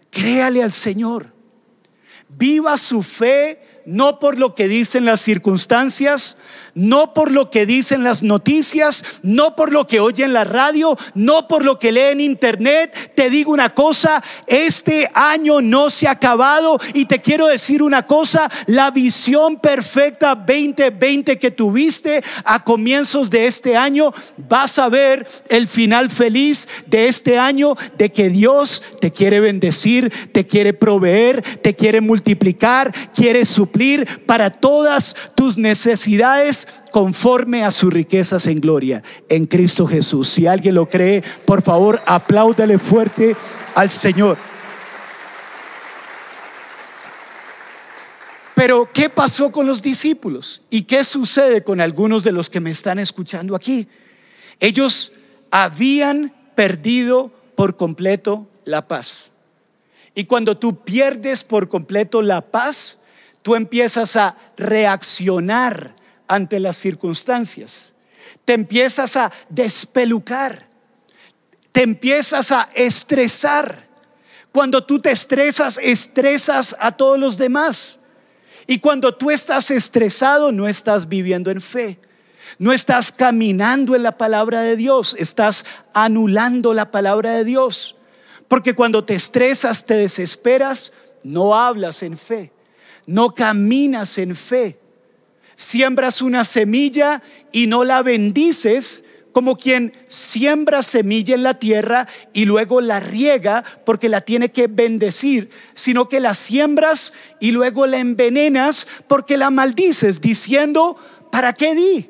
Créale 0.09 0.63
al 0.63 0.73
Señor. 0.73 1.33
Viva 2.27 2.77
su 2.77 3.03
fe 3.03 3.61
no 3.85 4.19
por 4.19 4.37
lo 4.37 4.55
que 4.55 4.67
dicen 4.67 5.05
las 5.05 5.21
circunstancias, 5.21 6.37
no 6.75 7.13
por 7.13 7.31
lo 7.31 7.49
que 7.49 7.65
dicen 7.65 8.03
las 8.03 8.21
noticias, 8.21 9.03
no 9.23 9.55
por 9.55 9.71
lo 9.71 9.87
que 9.87 10.01
oye 10.01 10.25
en 10.25 10.33
la 10.33 10.43
radio, 10.43 10.97
no 11.15 11.47
por 11.47 11.63
lo 11.63 11.79
que 11.79 11.91
lee 11.91 12.11
en 12.11 12.21
internet. 12.21 13.13
Te 13.15 13.29
digo 13.29 13.51
una 13.51 13.73
cosa, 13.73 14.21
este 14.45 15.09
año 15.13 15.61
no 15.61 15.89
se 15.89 16.07
ha 16.07 16.11
acabado 16.11 16.77
y 16.93 17.05
te 17.05 17.21
quiero 17.21 17.47
decir 17.47 17.81
una 17.81 18.05
cosa, 18.05 18.51
la 18.67 18.91
visión 18.91 19.57
perfecta 19.57 20.35
2020 20.35 21.39
que 21.39 21.51
tuviste 21.51 22.21
a 22.43 22.63
comienzos 22.63 23.29
de 23.29 23.47
este 23.47 23.77
año, 23.77 24.13
vas 24.37 24.77
a 24.77 24.89
ver 24.89 25.25
el 25.47 25.67
final 25.67 26.09
feliz 26.09 26.67
de 26.87 27.07
este 27.07 27.39
año, 27.39 27.77
de 27.97 28.11
que 28.11 28.29
Dios 28.29 28.83
te 28.99 29.11
quiere 29.11 29.39
bendecir, 29.39 30.11
te 30.33 30.45
quiere 30.45 30.73
proveer, 30.73 31.41
te 31.41 31.73
quiere 31.73 32.01
multiplicar, 32.01 32.93
quiere 33.15 33.45
suplir 33.45 34.25
para 34.25 34.49
todas 34.49 35.15
tus 35.35 35.55
necesidades 35.57 36.64
conforme 36.91 37.63
a 37.63 37.71
sus 37.71 37.91
riquezas 37.91 38.47
en 38.47 38.59
gloria 38.59 39.03
en 39.29 39.45
Cristo 39.45 39.87
Jesús. 39.87 40.29
Si 40.29 40.47
alguien 40.47 40.75
lo 40.75 40.89
cree, 40.89 41.23
por 41.45 41.61
favor, 41.61 42.01
apláudale 42.05 42.77
fuerte 42.77 43.35
al 43.75 43.89
Señor. 43.89 44.37
Pero, 48.55 48.89
¿qué 48.93 49.09
pasó 49.09 49.51
con 49.51 49.67
los 49.67 49.81
discípulos? 49.81 50.63
¿Y 50.69 50.83
qué 50.83 51.03
sucede 51.03 51.63
con 51.63 51.81
algunos 51.81 52.23
de 52.23 52.31
los 52.31 52.49
que 52.49 52.61
me 52.61 52.71
están 52.71 52.99
escuchando 52.99 53.53
aquí? 53.53 53.87
Ellos 54.61 55.11
habían 55.51 56.33
perdido 56.55 57.31
por 57.55 57.75
completo 57.75 58.47
la 58.63 58.87
paz. 58.87 59.31
Y 60.15 60.23
cuando 60.23 60.57
tú 60.57 60.83
pierdes 60.83 61.43
por 61.43 61.67
completo 61.67 62.21
la 62.21 62.39
paz, 62.39 62.99
tú 63.41 63.55
empiezas 63.55 64.15
a 64.15 64.37
reaccionar 64.55 65.93
ante 66.27 66.59
las 66.59 66.77
circunstancias. 66.77 67.93
Te 68.43 68.53
empiezas 68.53 69.15
a 69.15 69.31
despelucar. 69.49 70.67
Te 71.71 71.83
empiezas 71.83 72.51
a 72.51 72.69
estresar. 72.73 73.85
Cuando 74.51 74.83
tú 74.83 74.99
te 74.99 75.11
estresas, 75.11 75.79
estresas 75.81 76.75
a 76.79 76.91
todos 76.91 77.19
los 77.19 77.37
demás. 77.37 77.99
Y 78.67 78.79
cuando 78.79 79.13
tú 79.15 79.31
estás 79.31 79.69
estresado, 79.71 80.51
no 80.51 80.67
estás 80.67 81.09
viviendo 81.09 81.51
en 81.51 81.61
fe. 81.61 81.99
No 82.57 82.71
estás 82.71 83.11
caminando 83.11 83.95
en 83.95 84.03
la 84.03 84.17
palabra 84.17 84.61
de 84.61 84.75
Dios, 84.75 85.15
estás 85.19 85.65
anulando 85.93 86.73
la 86.73 86.91
palabra 86.91 87.31
de 87.33 87.43
Dios. 87.43 87.95
Porque 88.47 88.75
cuando 88.75 89.03
te 89.03 89.15
estresas, 89.15 89.85
te 89.85 89.95
desesperas, 89.95 90.93
no 91.23 91.55
hablas 91.55 92.03
en 92.03 92.17
fe, 92.17 92.51
no 93.07 93.33
caminas 93.33 94.19
en 94.19 94.35
fe 94.35 94.79
siembras 95.55 96.21
una 96.21 96.43
semilla 96.43 97.21
y 97.51 97.67
no 97.67 97.83
la 97.83 98.03
bendices, 98.03 99.03
como 99.31 99.57
quien 99.57 99.91
siembra 100.07 100.81
semilla 100.81 101.35
en 101.35 101.43
la 101.43 101.59
tierra 101.59 102.07
y 102.31 102.45
luego 102.45 102.79
la 102.79 103.01
riega 103.01 103.65
porque 103.85 104.07
la 104.07 104.21
tiene 104.21 104.49
que 104.49 104.67
bendecir, 104.67 105.49
sino 105.73 106.07
que 106.07 106.21
la 106.21 106.33
siembras 106.33 107.11
y 107.41 107.51
luego 107.51 107.85
la 107.85 107.97
envenenas 107.97 108.87
porque 109.07 109.35
la 109.35 109.49
maldices, 109.49 110.21
diciendo, 110.21 110.95
¿para 111.31 111.51
qué 111.51 111.75
di? 111.75 112.09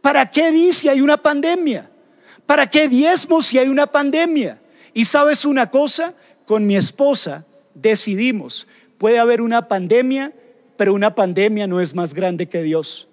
¿Para 0.00 0.30
qué 0.30 0.50
di 0.50 0.72
si 0.72 0.88
hay 0.88 1.02
una 1.02 1.18
pandemia? 1.18 1.90
¿Para 2.46 2.70
qué 2.70 2.88
diezmo 2.88 3.42
si 3.42 3.58
hay 3.58 3.68
una 3.68 3.86
pandemia? 3.86 4.58
Y 4.94 5.04
sabes 5.04 5.44
una 5.44 5.70
cosa, 5.70 6.14
con 6.46 6.66
mi 6.66 6.76
esposa 6.76 7.44
decidimos, 7.74 8.68
puede 8.96 9.18
haber 9.18 9.42
una 9.42 9.68
pandemia, 9.68 10.32
pero 10.78 10.94
una 10.94 11.14
pandemia 11.14 11.66
no 11.66 11.80
es 11.80 11.94
más 11.94 12.14
grande 12.14 12.48
que 12.48 12.62
Dios. 12.62 13.08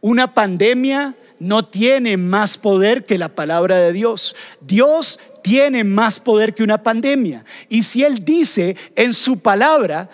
Una 0.00 0.34
pandemia 0.34 1.14
no 1.38 1.64
tiene 1.64 2.16
más 2.16 2.58
poder 2.58 3.04
que 3.04 3.18
la 3.18 3.28
palabra 3.28 3.76
de 3.76 3.92
Dios. 3.92 4.34
Dios 4.62 5.20
tiene 5.42 5.84
más 5.84 6.18
poder 6.18 6.54
que 6.54 6.64
una 6.64 6.82
pandemia. 6.82 7.44
Y 7.68 7.82
si 7.82 8.02
Él 8.02 8.24
dice 8.24 8.74
en 8.96 9.12
su 9.12 9.38
palabra, 9.38 10.08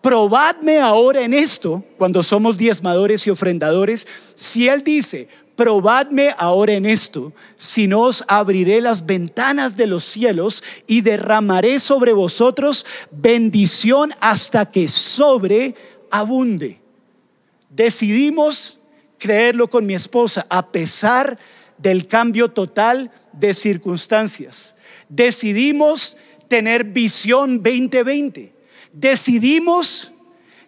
probadme 0.00 0.80
ahora 0.80 1.20
en 1.22 1.34
esto, 1.34 1.84
cuando 1.98 2.22
somos 2.22 2.56
diezmadores 2.56 3.26
y 3.26 3.30
ofrendadores, 3.30 4.06
si 4.34 4.68
Él 4.68 4.82
dice, 4.82 5.28
probadme 5.54 6.34
ahora 6.38 6.72
en 6.74 6.86
esto, 6.86 7.32
si 7.58 7.88
no 7.88 8.02
os 8.02 8.24
abriré 8.26 8.80
las 8.80 9.04
ventanas 9.04 9.76
de 9.76 9.86
los 9.86 10.04
cielos 10.04 10.62
y 10.86 11.02
derramaré 11.02 11.78
sobre 11.78 12.14
vosotros 12.14 12.86
bendición 13.10 14.14
hasta 14.20 14.70
que 14.70 14.88
sobre 14.88 15.74
abunde. 16.10 16.80
Decidimos 17.70 18.78
creerlo 19.18 19.68
con 19.68 19.86
mi 19.86 19.94
esposa 19.94 20.46
a 20.48 20.70
pesar 20.70 21.38
del 21.76 22.06
cambio 22.06 22.50
total 22.50 23.10
de 23.32 23.54
circunstancias. 23.54 24.74
Decidimos 25.08 26.16
tener 26.48 26.84
visión 26.84 27.62
2020. 27.62 28.52
Decidimos 28.92 30.12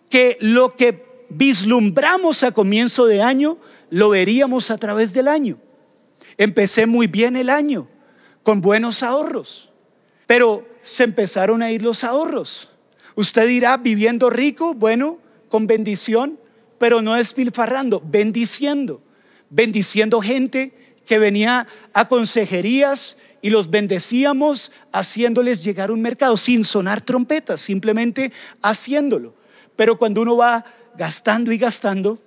que 0.09 0.37
lo 0.41 0.77
que 0.77 1.27
vislumbramos 1.31 2.43
a 2.43 2.53
comienzo 2.53 3.07
de 3.07 3.23
año 3.23 3.59
lo 3.91 4.11
veríamos 4.11 4.71
a 4.71 4.79
través 4.79 5.13
del 5.13 5.29
año. 5.29 5.59
Empecé 6.37 6.87
muy 6.87 7.07
bien 7.07 7.37
el 7.37 7.51
año, 7.51 7.89
con 8.43 8.61
buenos 8.61 9.03
ahorros, 9.03 9.71
pero 10.27 10.67
se 10.83 11.05
empezaron 11.05 11.63
a 11.63 11.71
ir 11.71 11.83
los 11.83 12.05
ahorros. 12.05 12.71
Usted 13.15 13.47
dirá, 13.47 13.77
viviendo 13.77 14.31
rico, 14.31 14.75
bueno, 14.75 15.19
con 15.51 15.67
bendición, 15.67 16.39
pero 16.79 17.03
no 17.03 17.15
despilfarrando, 17.15 18.03
bendiciendo, 18.03 19.03
bendiciendo 19.51 20.23
gente 20.23 20.73
que 21.05 21.19
venía 21.19 21.67
a 21.93 22.09
consejerías 22.09 23.19
y 23.43 23.51
los 23.51 23.69
bendecíamos 23.69 24.73
haciéndoles 24.93 25.63
llegar 25.65 25.91
un 25.91 26.01
mercado 26.01 26.37
sin 26.37 26.65
sonar 26.65 27.03
trompetas, 27.03 27.61
simplemente 27.61 28.33
haciéndolo. 28.63 29.35
Pero 29.77 29.99
cuando 29.99 30.23
uno 30.23 30.37
va 30.37 30.65
gastando 30.97 31.53
y 31.53 31.59
gastando, 31.59 32.19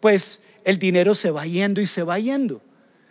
pues 0.00 0.42
el 0.64 0.78
dinero 0.78 1.14
se 1.14 1.30
va 1.30 1.46
yendo 1.46 1.80
y 1.80 1.86
se 1.86 2.02
va 2.02 2.18
yendo. 2.18 2.60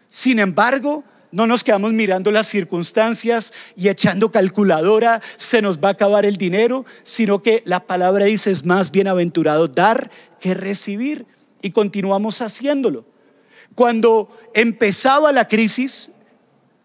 Sin 0.10 0.40
embargo, 0.40 1.04
no 1.32 1.48
nos 1.48 1.64
quedamos 1.64 1.94
mirando 1.94 2.32
las 2.32 2.48
circunstancias 2.48 3.54
y 3.76 3.88
echando 3.88 4.32
calculadora, 4.32 5.22
se 5.38 5.62
nos 5.62 5.80
va 5.80 5.90
a 5.90 5.92
acabar 5.94 6.26
el 6.26 6.38
dinero, 6.38 6.86
sino 7.04 7.42
que 7.42 7.64
la 7.66 7.82
palabra 7.82 8.26
dice 8.26 8.52
es 8.52 8.66
más 8.66 8.92
bienaventurado 8.92 9.68
dar 9.68 10.12
que 10.40 10.54
recibir 10.54 11.26
y 11.62 11.72
continuamos 11.72 12.42
haciéndolo. 12.42 13.06
Cuando 13.76 14.30
empezaba 14.54 15.32
la 15.32 15.48
crisis, 15.48 16.12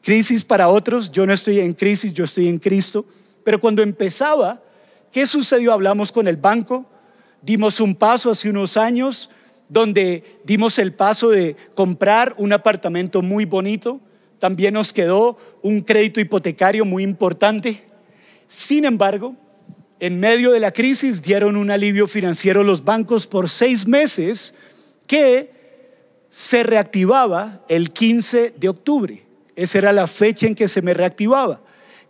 crisis 0.03 0.45
para 0.45 0.69
otros, 0.69 1.11
yo 1.11 1.27
no 1.27 1.33
estoy 1.33 1.61
en 1.61 1.73
crisis, 1.73 2.13
yo 2.13 2.25
estoy 2.25 2.49
en 2.49 2.59
Cristo, 2.59 3.07
pero 3.43 3.61
cuando 3.61 3.83
empezaba, 3.83 4.63
¿qué 5.11 5.27
sucedió? 5.27 5.73
Hablamos 5.73 6.13
con 6.13 6.29
el 6.29 6.37
banco, 6.37 6.87
dimos 7.43 7.81
un 7.81 7.95
paso 7.95 8.31
hace 8.31 8.51
unos 8.51 8.77
años 8.77 9.31
donde 9.69 10.41
dimos 10.45 10.79
el 10.79 10.93
paso 10.95 11.31
de 11.31 11.57
comprar 11.75 12.35
un 12.39 12.53
apartamento 12.53 13.23
muy 13.23 13.45
bonito, 13.45 14.01
también 14.39 14.75
nos 14.75 14.93
quedó 14.93 15.39
un 15.63 15.81
crédito 15.81 16.21
hipotecario 16.21 16.85
muy 16.85 17.03
importante. 17.03 17.83
Sin 18.49 18.85
embargo, 18.85 19.35
en 19.99 20.21
medio 20.21 20.53
de 20.53 20.61
la 20.61 20.73
crisis 20.73 21.23
dieron 21.23 21.57
un 21.57 21.71
alivio 21.71 22.07
financiero 22.07 22.63
los 22.63 22.85
bancos 22.85 23.27
por 23.27 23.49
seis 23.49 23.87
meses 23.87 24.55
que 25.07 25.51
se 26.31 26.63
reactivaba 26.63 27.65
el 27.69 27.93
15 27.93 28.55
de 28.57 28.69
octubre. 28.69 29.23
Esa 29.55 29.79
era 29.79 29.93
la 29.93 30.07
fecha 30.07 30.47
en 30.47 30.55
que 30.55 30.69
se 30.69 30.83
me 30.83 30.93
reactivaba. 30.93 31.61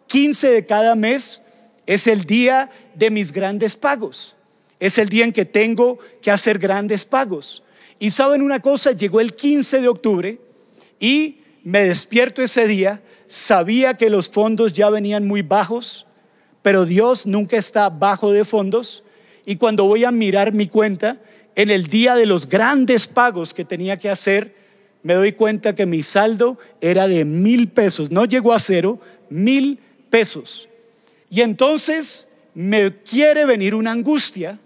15 0.09 0.51
de 0.51 0.67
cada 0.67 0.97
mes 0.97 1.43
es 1.87 2.09
el 2.09 2.25
día 2.25 2.71
de 2.95 3.11
mis 3.11 3.33
grandes 3.33 3.77
pagos. 3.77 4.35
Es 4.81 4.99
el 4.99 5.09
día 5.09 5.25
en 5.25 5.33
que 5.33 5.45
tengo 5.45 5.99
que 6.21 6.31
hacer 6.31 6.59
grandes 6.59 7.05
pagos. 7.05 7.63
Y 7.99 8.11
saben 8.11 8.43
una 8.43 8.61
cosa, 8.61 8.93
llegó 8.93 9.21
el 9.21 9.35
15 9.35 9.81
de 9.81 9.89
octubre 9.89 10.41
y 10.99 11.39
me 11.67 11.83
despierto 11.83 12.43
ese 12.43 12.69
día, 12.69 13.03
sabía 13.27 13.95
que 13.95 14.09
los 14.09 14.29
fondos 14.29 14.73
ya 14.73 14.89
venían 14.89 15.27
muy 15.27 15.43
bajos, 15.43 16.07
pero 16.63 16.85
Dios 16.85 17.27
nunca 17.27 17.57
está 17.57 17.89
bajo 17.89 18.31
de 18.31 18.45
fondos. 18.45 19.03
Y 19.45 19.57
cuando 19.57 19.83
voy 19.83 20.05
a 20.05 20.13
mirar 20.13 20.53
mi 20.53 20.69
cuenta, 20.69 21.21
en 21.57 21.71
el 21.71 21.89
día 21.89 22.15
de 22.15 22.25
los 22.25 22.49
grandes 22.49 23.09
pagos 23.09 23.53
que 23.53 23.65
tenía 23.65 23.99
que 23.99 24.09
hacer, 24.09 24.55
me 25.03 25.15
doy 25.15 25.33
cuenta 25.33 25.75
que 25.75 25.87
mi 25.87 26.05
saldo 26.05 26.57
era 26.81 27.09
de 27.09 27.25
mil 27.25 27.67
pesos, 27.71 28.13
no 28.13 28.27
llegó 28.27 28.53
a 28.53 28.61
cero, 28.61 29.01
mil 29.29 29.81
pesos. 30.09 30.69
Y 31.31 31.41
entonces 31.41 32.29
me 32.55 32.95
quiere 32.95 33.45
venir 33.45 33.75
una 33.75 33.91
angustia, 33.91 34.61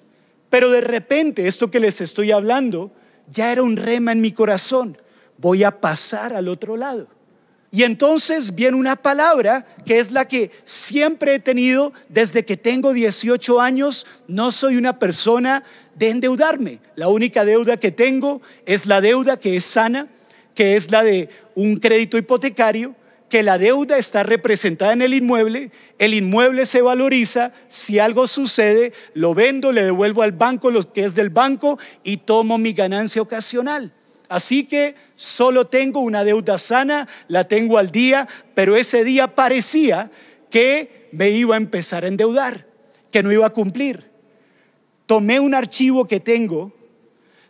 pero 0.50 0.70
de 0.70 0.82
repente 0.82 1.48
esto 1.48 1.70
que 1.70 1.80
les 1.80 2.02
estoy 2.02 2.30
hablando 2.30 2.92
ya 3.32 3.52
era 3.52 3.62
un 3.62 3.78
rema 3.78 4.12
en 4.12 4.20
mi 4.20 4.32
corazón 4.32 4.98
voy 5.40 5.64
a 5.64 5.80
pasar 5.80 6.34
al 6.34 6.48
otro 6.48 6.76
lado. 6.76 7.08
Y 7.72 7.84
entonces 7.84 8.54
viene 8.54 8.76
una 8.76 8.96
palabra 8.96 9.64
que 9.86 10.00
es 10.00 10.10
la 10.10 10.26
que 10.26 10.50
siempre 10.64 11.36
he 11.36 11.38
tenido 11.38 11.92
desde 12.08 12.44
que 12.44 12.56
tengo 12.56 12.92
18 12.92 13.60
años. 13.60 14.06
No 14.26 14.50
soy 14.50 14.76
una 14.76 14.98
persona 14.98 15.62
de 15.94 16.10
endeudarme. 16.10 16.80
La 16.96 17.08
única 17.08 17.44
deuda 17.44 17.76
que 17.76 17.92
tengo 17.92 18.42
es 18.66 18.86
la 18.86 19.00
deuda 19.00 19.38
que 19.38 19.56
es 19.56 19.64
sana, 19.64 20.08
que 20.54 20.76
es 20.76 20.90
la 20.90 21.04
de 21.04 21.28
un 21.54 21.76
crédito 21.76 22.18
hipotecario, 22.18 22.96
que 23.28 23.44
la 23.44 23.56
deuda 23.56 23.96
está 23.96 24.24
representada 24.24 24.92
en 24.92 25.02
el 25.02 25.14
inmueble, 25.14 25.70
el 26.00 26.14
inmueble 26.14 26.66
se 26.66 26.82
valoriza, 26.82 27.52
si 27.68 28.00
algo 28.00 28.26
sucede, 28.26 28.92
lo 29.14 29.34
vendo, 29.34 29.70
le 29.70 29.84
devuelvo 29.84 30.22
al 30.22 30.32
banco 30.32 30.72
lo 30.72 30.92
que 30.92 31.04
es 31.04 31.14
del 31.14 31.30
banco 31.30 31.78
y 32.02 32.16
tomo 32.16 32.58
mi 32.58 32.72
ganancia 32.72 33.22
ocasional. 33.22 33.92
Así 34.28 34.64
que 34.64 34.94
solo 35.20 35.66
tengo 35.66 36.00
una 36.00 36.24
deuda 36.24 36.58
sana, 36.58 37.06
la 37.28 37.44
tengo 37.44 37.76
al 37.76 37.90
día, 37.90 38.26
pero 38.54 38.74
ese 38.74 39.04
día 39.04 39.34
parecía 39.34 40.10
que 40.48 41.10
me 41.12 41.28
iba 41.28 41.56
a 41.56 41.58
empezar 41.58 42.04
a 42.04 42.08
endeudar, 42.08 42.66
que 43.12 43.22
no 43.22 43.30
iba 43.30 43.44
a 43.44 43.52
cumplir. 43.52 44.10
Tomé 45.04 45.38
un 45.38 45.54
archivo 45.54 46.08
que 46.08 46.20
tengo, 46.20 46.72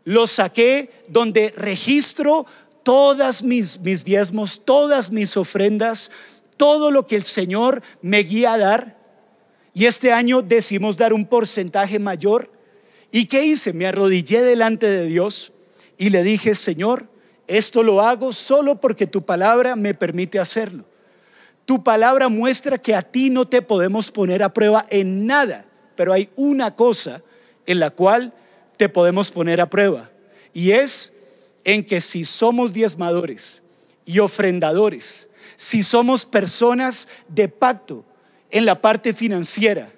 lo 0.02 0.26
saqué 0.26 0.90
donde 1.08 1.54
registro 1.56 2.44
todas 2.82 3.44
mis, 3.44 3.78
mis 3.78 4.04
diezmos, 4.04 4.64
todas 4.64 5.12
mis 5.12 5.36
ofrendas, 5.36 6.10
todo 6.56 6.90
lo 6.90 7.06
que 7.06 7.14
el 7.14 7.22
Señor 7.22 7.84
me 8.02 8.24
guía 8.24 8.54
a 8.54 8.58
dar. 8.58 8.98
Y 9.74 9.84
este 9.84 10.12
año 10.12 10.42
decimos 10.42 10.96
dar 10.96 11.12
un 11.12 11.24
porcentaje 11.24 12.00
mayor. 12.00 12.50
¿Y 13.12 13.26
qué 13.26 13.44
hice? 13.44 13.72
Me 13.72 13.86
arrodillé 13.86 14.42
delante 14.42 14.88
de 14.88 15.06
Dios 15.06 15.52
y 15.96 16.10
le 16.10 16.24
dije, 16.24 16.56
Señor, 16.56 17.09
esto 17.50 17.82
lo 17.82 18.00
hago 18.00 18.32
solo 18.32 18.80
porque 18.80 19.06
tu 19.06 19.24
palabra 19.24 19.74
me 19.74 19.92
permite 19.92 20.38
hacerlo. 20.38 20.84
Tu 21.64 21.82
palabra 21.82 22.28
muestra 22.28 22.78
que 22.78 22.94
a 22.94 23.02
ti 23.02 23.28
no 23.28 23.46
te 23.46 23.60
podemos 23.60 24.10
poner 24.10 24.42
a 24.42 24.54
prueba 24.54 24.86
en 24.88 25.26
nada, 25.26 25.64
pero 25.96 26.12
hay 26.12 26.28
una 26.36 26.74
cosa 26.74 27.22
en 27.66 27.80
la 27.80 27.90
cual 27.90 28.32
te 28.76 28.88
podemos 28.88 29.30
poner 29.30 29.60
a 29.60 29.68
prueba 29.68 30.10
y 30.52 30.70
es 30.70 31.12
en 31.64 31.84
que 31.84 32.00
si 32.00 32.24
somos 32.24 32.72
diezmadores 32.72 33.62
y 34.04 34.18
ofrendadores, 34.18 35.28
si 35.56 35.82
somos 35.82 36.24
personas 36.24 37.08
de 37.28 37.48
pacto 37.48 38.04
en 38.50 38.64
la 38.64 38.80
parte 38.80 39.12
financiera, 39.12 39.90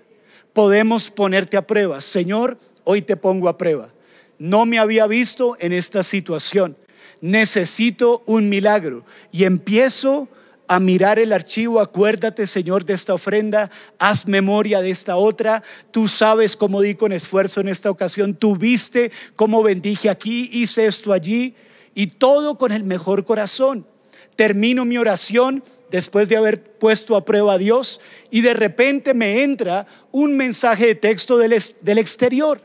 podemos 0.52 1.10
ponerte 1.10 1.56
a 1.56 1.66
prueba. 1.66 2.00
Señor, 2.00 2.58
hoy 2.84 3.02
te 3.02 3.16
pongo 3.16 3.48
a 3.48 3.56
prueba. 3.56 3.90
No 4.38 4.66
me 4.66 4.78
había 4.78 5.06
visto 5.06 5.56
en 5.60 5.72
esta 5.72 6.02
situación. 6.02 6.76
Necesito 7.22 8.22
un 8.26 8.50
milagro. 8.50 9.04
Y 9.30 9.44
empiezo 9.44 10.28
a 10.68 10.78
mirar 10.80 11.18
el 11.18 11.32
archivo, 11.32 11.80
acuérdate 11.80 12.46
Señor 12.46 12.84
de 12.84 12.94
esta 12.94 13.14
ofrenda, 13.14 13.70
haz 13.98 14.26
memoria 14.26 14.80
de 14.80 14.90
esta 14.90 15.16
otra, 15.16 15.62
tú 15.90 16.08
sabes 16.08 16.56
cómo 16.56 16.80
di 16.80 16.94
con 16.94 17.12
esfuerzo 17.12 17.60
en 17.60 17.68
esta 17.68 17.90
ocasión, 17.90 18.34
tú 18.34 18.56
viste 18.56 19.12
cómo 19.36 19.62
bendije 19.62 20.08
aquí, 20.08 20.48
hice 20.52 20.86
esto 20.86 21.12
allí, 21.12 21.54
y 21.94 22.06
todo 22.06 22.56
con 22.56 22.72
el 22.72 22.84
mejor 22.84 23.24
corazón. 23.24 23.86
Termino 24.34 24.84
mi 24.84 24.96
oración 24.96 25.62
después 25.90 26.28
de 26.28 26.38
haber 26.38 26.62
puesto 26.78 27.16
a 27.16 27.24
prueba 27.24 27.54
a 27.54 27.58
Dios 27.58 28.00
y 28.30 28.40
de 28.40 28.54
repente 28.54 29.12
me 29.14 29.42
entra 29.42 29.86
un 30.10 30.36
mensaje 30.36 30.86
de 30.86 30.94
texto 30.94 31.36
del, 31.36 31.62
del 31.82 31.98
exterior. 31.98 32.62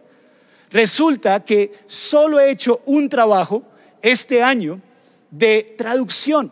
Resulta 0.71 1.43
que 1.43 1.73
solo 1.87 2.39
he 2.39 2.51
hecho 2.51 2.81
un 2.85 3.09
trabajo 3.09 3.63
este 4.01 4.43
año 4.43 4.81
de 5.31 5.75
traducción. 5.77 6.51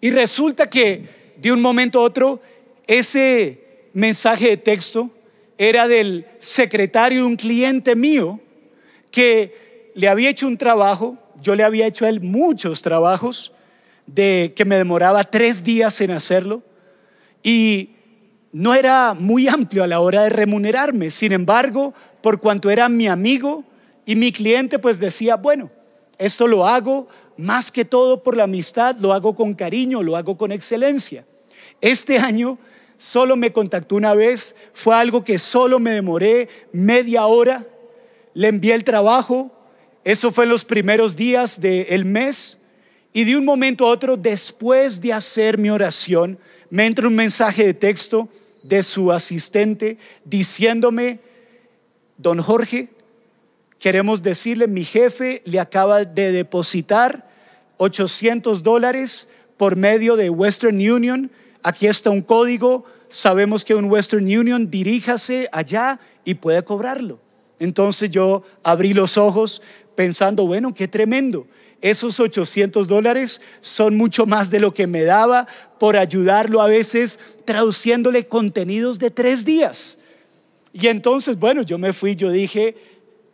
Y 0.00 0.10
resulta 0.10 0.66
que 0.68 1.04
de 1.36 1.52
un 1.52 1.60
momento 1.60 2.00
a 2.00 2.02
otro 2.02 2.40
ese 2.86 3.88
mensaje 3.92 4.50
de 4.50 4.56
texto 4.56 5.10
era 5.58 5.88
del 5.88 6.26
secretario 6.38 7.20
de 7.20 7.26
un 7.26 7.36
cliente 7.36 7.94
mío 7.94 8.40
que 9.10 9.92
le 9.94 10.08
había 10.08 10.30
hecho 10.30 10.46
un 10.46 10.56
trabajo, 10.56 11.18
yo 11.42 11.54
le 11.54 11.64
había 11.64 11.86
hecho 11.86 12.04
a 12.04 12.08
él 12.08 12.20
muchos 12.20 12.82
trabajos, 12.82 13.52
de 14.06 14.52
que 14.56 14.64
me 14.64 14.76
demoraba 14.76 15.24
tres 15.24 15.62
días 15.62 16.00
en 16.00 16.10
hacerlo 16.10 16.62
y 17.42 17.90
no 18.52 18.74
era 18.74 19.14
muy 19.14 19.46
amplio 19.46 19.84
a 19.84 19.86
la 19.86 20.00
hora 20.00 20.24
de 20.24 20.30
remunerarme. 20.30 21.10
Sin 21.10 21.32
embargo, 21.32 21.94
por 22.22 22.40
cuanto 22.40 22.70
era 22.70 22.88
mi 22.88 23.06
amigo 23.06 23.64
y 24.04 24.16
mi 24.16 24.32
cliente, 24.32 24.78
pues 24.78 24.98
decía, 24.98 25.36
bueno, 25.36 25.70
esto 26.20 26.46
lo 26.46 26.66
hago 26.66 27.08
más 27.38 27.72
que 27.72 27.86
todo 27.86 28.22
por 28.22 28.36
la 28.36 28.44
amistad, 28.44 28.96
lo 28.98 29.14
hago 29.14 29.34
con 29.34 29.54
cariño, 29.54 30.02
lo 30.02 30.16
hago 30.16 30.36
con 30.36 30.52
excelencia. 30.52 31.24
Este 31.80 32.18
año 32.18 32.58
solo 32.98 33.34
me 33.36 33.52
contactó 33.52 33.96
una 33.96 34.12
vez, 34.12 34.54
fue 34.74 34.94
algo 34.94 35.24
que 35.24 35.38
solo 35.38 35.80
me 35.80 35.92
demoré 35.92 36.50
media 36.72 37.24
hora, 37.24 37.66
le 38.34 38.48
envié 38.48 38.74
el 38.74 38.84
trabajo, 38.84 39.50
eso 40.04 40.30
fue 40.30 40.44
en 40.44 40.50
los 40.50 40.66
primeros 40.66 41.16
días 41.16 41.58
del 41.60 42.04
mes, 42.04 42.58
y 43.14 43.24
de 43.24 43.36
un 43.36 43.46
momento 43.46 43.86
a 43.86 43.90
otro, 43.90 44.18
después 44.18 45.00
de 45.00 45.14
hacer 45.14 45.56
mi 45.56 45.70
oración, 45.70 46.38
me 46.68 46.84
entra 46.84 47.08
un 47.08 47.16
mensaje 47.16 47.64
de 47.64 47.74
texto 47.74 48.28
de 48.62 48.82
su 48.82 49.10
asistente 49.10 49.96
diciéndome, 50.26 51.20
don 52.18 52.38
Jorge, 52.40 52.90
queremos 53.80 54.22
decirle, 54.22 54.68
mi 54.68 54.84
jefe 54.84 55.42
le 55.44 55.58
acaba 55.58 56.04
de 56.04 56.30
depositar 56.30 57.28
800 57.78 58.62
dólares 58.62 59.26
por 59.56 59.74
medio 59.74 60.16
de 60.16 60.30
Western 60.30 60.76
Union. 60.76 61.30
Aquí 61.62 61.86
está 61.86 62.10
un 62.10 62.20
código, 62.20 62.84
sabemos 63.08 63.64
que 63.64 63.74
un 63.74 63.90
Western 63.90 64.24
Union 64.24 64.70
diríjase 64.70 65.48
allá 65.50 65.98
y 66.24 66.34
puede 66.34 66.62
cobrarlo. 66.62 67.18
Entonces 67.58 68.10
yo 68.10 68.44
abrí 68.62 68.92
los 68.92 69.16
ojos 69.16 69.62
pensando, 69.94 70.46
bueno, 70.46 70.74
qué 70.74 70.86
tremendo. 70.86 71.46
Esos 71.80 72.20
800 72.20 72.86
dólares 72.86 73.40
son 73.62 73.96
mucho 73.96 74.26
más 74.26 74.50
de 74.50 74.60
lo 74.60 74.74
que 74.74 74.86
me 74.86 75.02
daba 75.02 75.48
por 75.78 75.96
ayudarlo 75.96 76.60
a 76.60 76.66
veces 76.66 77.18
traduciéndole 77.46 78.26
contenidos 78.26 78.98
de 78.98 79.10
tres 79.10 79.46
días. 79.46 79.98
Y 80.74 80.88
entonces, 80.88 81.38
bueno, 81.38 81.62
yo 81.62 81.78
me 81.78 81.94
fui, 81.94 82.14
yo 82.14 82.30
dije, 82.30 82.76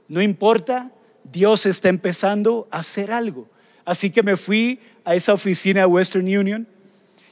no 0.08 0.22
importa, 0.22 0.90
Dios 1.24 1.66
está 1.66 1.88
empezando 1.88 2.68
a 2.70 2.78
hacer 2.78 3.10
algo. 3.10 3.48
Así 3.84 4.10
que 4.10 4.22
me 4.22 4.36
fui 4.36 4.80
a 5.04 5.14
esa 5.14 5.32
oficina 5.32 5.80
de 5.80 5.86
Western 5.86 6.26
Union 6.26 6.66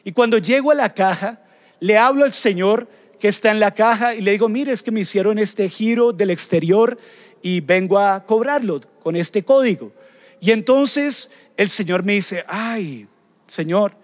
y 0.05 0.13
cuando 0.13 0.39
llego 0.39 0.71
a 0.71 0.75
la 0.75 0.93
caja, 0.95 1.41
le 1.81 1.97
hablo 1.97 2.25
al 2.25 2.33
señor 2.33 2.89
que 3.19 3.29
está 3.29 3.51
en 3.51 3.61
la 3.61 3.73
caja 3.73 4.15
y 4.15 4.21
le 4.21 4.33
digo, 4.33 4.49
mire, 4.49 4.73
es 4.73 4.83
que 4.83 4.91
me 4.91 5.01
hicieron 5.01 5.39
este 5.39 5.69
giro 5.69 6.13
del 6.13 6.31
exterior 6.31 6.99
y 7.43 7.61
vengo 7.61 7.99
a 7.99 8.25
cobrarlo 8.27 8.81
con 9.03 9.17
este 9.17 9.43
código. 9.43 9.93
Y 10.41 10.51
entonces 10.51 11.31
el 11.57 11.71
señor 11.71 12.05
me 12.05 12.15
dice, 12.15 12.45
ay, 12.49 13.09
señor, 13.47 13.97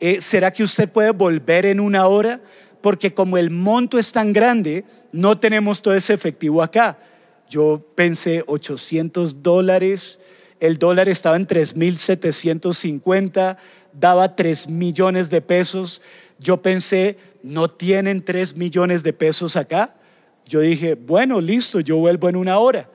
eh, 0.00 0.20
¿será 0.20 0.52
que 0.52 0.62
usted 0.62 0.88
puede 0.88 1.10
volver 1.10 1.66
en 1.66 1.80
una 1.80 2.06
hora? 2.06 2.40
Porque 2.80 3.12
como 3.12 3.38
el 3.38 3.50
monto 3.50 3.98
es 3.98 4.12
tan 4.12 4.32
grande, 4.32 4.84
no 5.12 5.38
tenemos 5.38 5.82
todo 5.82 5.94
ese 5.94 6.14
efectivo 6.14 6.62
acá. 6.62 6.98
Yo 7.48 7.82
pensé 7.94 8.44
800 8.46 9.42
dólares, 9.42 10.20
el 10.60 10.78
dólar 10.78 11.08
estaba 11.08 11.36
en 11.36 11.46
3.750, 11.46 13.56
daba 13.92 14.36
3 14.36 14.68
millones 14.68 15.30
de 15.30 15.40
pesos. 15.40 16.02
Yo 16.38 16.62
pensé, 16.62 17.16
¿no 17.42 17.70
tienen 17.70 18.24
3 18.24 18.56
millones 18.56 19.02
de 19.02 19.12
pesos 19.12 19.56
acá? 19.56 19.94
Yo 20.46 20.60
dije, 20.60 20.94
bueno, 20.94 21.40
listo, 21.40 21.80
yo 21.80 21.96
vuelvo 21.96 22.28
en 22.28 22.36
una 22.36 22.58
hora. 22.58 22.88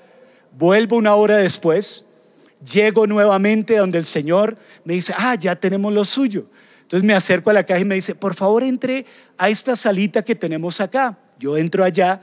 Vuelvo 0.57 0.97
una 0.97 1.15
hora 1.15 1.37
después, 1.37 2.05
llego 2.63 3.07
nuevamente 3.07 3.77
donde 3.77 3.97
el 3.97 4.05
Señor 4.05 4.57
me 4.85 4.93
dice, 4.93 5.13
ah, 5.17 5.35
ya 5.35 5.55
tenemos 5.55 5.91
lo 5.91 6.05
suyo. 6.05 6.45
Entonces 6.81 7.07
me 7.07 7.13
acerco 7.13 7.49
a 7.49 7.53
la 7.53 7.65
caja 7.65 7.79
y 7.79 7.85
me 7.85 7.95
dice, 7.95 8.13
por 8.13 8.35
favor 8.35 8.61
entre 8.61 9.05
a 9.37 9.49
esta 9.49 9.75
salita 9.75 10.23
que 10.23 10.35
tenemos 10.35 10.79
acá. 10.79 11.17
Yo 11.39 11.57
entro 11.57 11.83
allá 11.83 12.21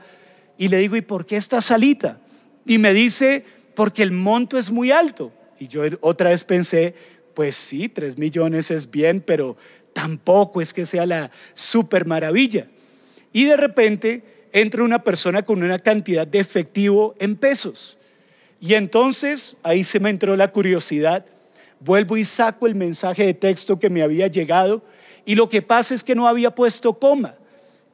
y 0.57 0.69
le 0.69 0.77
digo, 0.77 0.95
¿y 0.95 1.01
por 1.01 1.25
qué 1.25 1.35
esta 1.35 1.59
salita? 1.59 2.20
Y 2.65 2.77
me 2.77 2.93
dice, 2.93 3.45
porque 3.75 4.03
el 4.03 4.11
monto 4.11 4.57
es 4.57 4.71
muy 4.71 4.91
alto. 4.91 5.31
Y 5.59 5.67
yo 5.67 5.83
otra 6.01 6.29
vez 6.29 6.43
pensé, 6.43 6.95
pues 7.33 7.55
sí, 7.55 7.89
tres 7.89 8.17
millones 8.17 8.71
es 8.71 8.89
bien, 8.89 9.21
pero 9.21 9.57
tampoco 9.93 10.61
es 10.61 10.73
que 10.73 10.85
sea 10.85 11.05
la 11.05 11.31
super 11.53 12.05
maravilla. 12.05 12.67
Y 13.33 13.45
de 13.45 13.57
repente 13.57 14.23
entra 14.51 14.83
una 14.83 15.03
persona 15.03 15.43
con 15.43 15.63
una 15.63 15.79
cantidad 15.79 16.27
de 16.27 16.39
efectivo 16.39 17.15
en 17.19 17.35
pesos. 17.35 17.97
Y 18.59 18.73
entonces 18.73 19.57
ahí 19.63 19.83
se 19.83 19.99
me 19.99 20.09
entró 20.09 20.35
la 20.35 20.51
curiosidad 20.51 21.25
vuelvo 21.83 22.15
y 22.17 22.25
saco 22.25 22.67
el 22.67 22.75
mensaje 22.75 23.25
de 23.25 23.33
texto 23.33 23.79
que 23.79 23.89
me 23.89 24.03
había 24.03 24.27
llegado 24.27 24.83
y 25.25 25.35
lo 25.35 25.49
que 25.49 25.61
pasa 25.61 25.93
es 25.93 26.03
que 26.03 26.15
no 26.15 26.27
había 26.27 26.51
puesto 26.51 26.93
coma. 26.93 27.35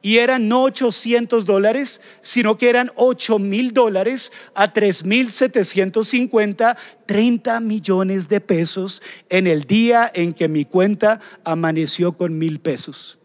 Y 0.00 0.18
eran 0.18 0.48
no 0.48 0.62
800 0.62 1.44
dólares, 1.44 2.00
sino 2.20 2.56
que 2.56 2.68
eran 2.70 2.92
8 2.94 3.38
mil 3.38 3.72
dólares 3.72 4.32
a 4.54 4.72
3 4.72 5.04
mil 5.04 5.30
750, 5.30 6.76
30 7.06 7.60
millones 7.60 8.28
de 8.28 8.40
pesos 8.40 9.02
en 9.28 9.46
el 9.46 9.64
día 9.64 10.10
en 10.14 10.32
que 10.34 10.48
mi 10.48 10.64
cuenta 10.64 11.20
amaneció 11.44 12.16
con 12.16 12.38
mil 12.38 12.60
pesos. 12.60 13.18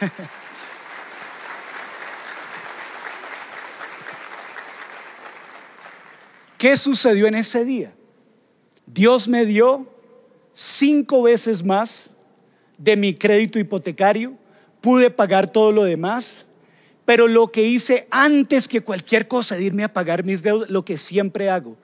¿Qué 6.58 6.76
sucedió 6.76 7.26
en 7.26 7.34
ese 7.34 7.64
día? 7.64 7.94
Dios 8.86 9.28
me 9.28 9.44
dio 9.44 9.92
cinco 10.54 11.22
veces 11.22 11.62
más 11.64 12.10
de 12.78 12.96
mi 12.96 13.14
crédito 13.14 13.58
hipotecario, 13.58 14.38
pude 14.86 15.10
pagar 15.10 15.50
todo 15.50 15.72
lo 15.72 15.82
demás, 15.82 16.46
pero 17.04 17.26
lo 17.26 17.48
que 17.48 17.64
hice 17.64 18.06
antes 18.12 18.68
que 18.68 18.82
cualquier 18.82 19.26
cosa 19.26 19.56
de 19.56 19.64
irme 19.64 19.82
a 19.82 19.92
pagar 19.92 20.22
mis 20.22 20.44
deudas, 20.44 20.70
lo 20.70 20.84
que 20.84 20.96
siempre 20.96 21.50
hago, 21.50 21.76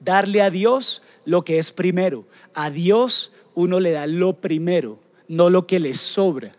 darle 0.00 0.42
a 0.42 0.50
Dios 0.50 1.02
lo 1.24 1.44
que 1.44 1.60
es 1.60 1.70
primero. 1.70 2.26
A 2.54 2.70
Dios 2.70 3.30
uno 3.54 3.78
le 3.78 3.92
da 3.92 4.08
lo 4.08 4.40
primero, 4.40 4.98
no 5.28 5.50
lo 5.50 5.68
que 5.68 5.78
le 5.78 5.94
sobra. 5.94 6.50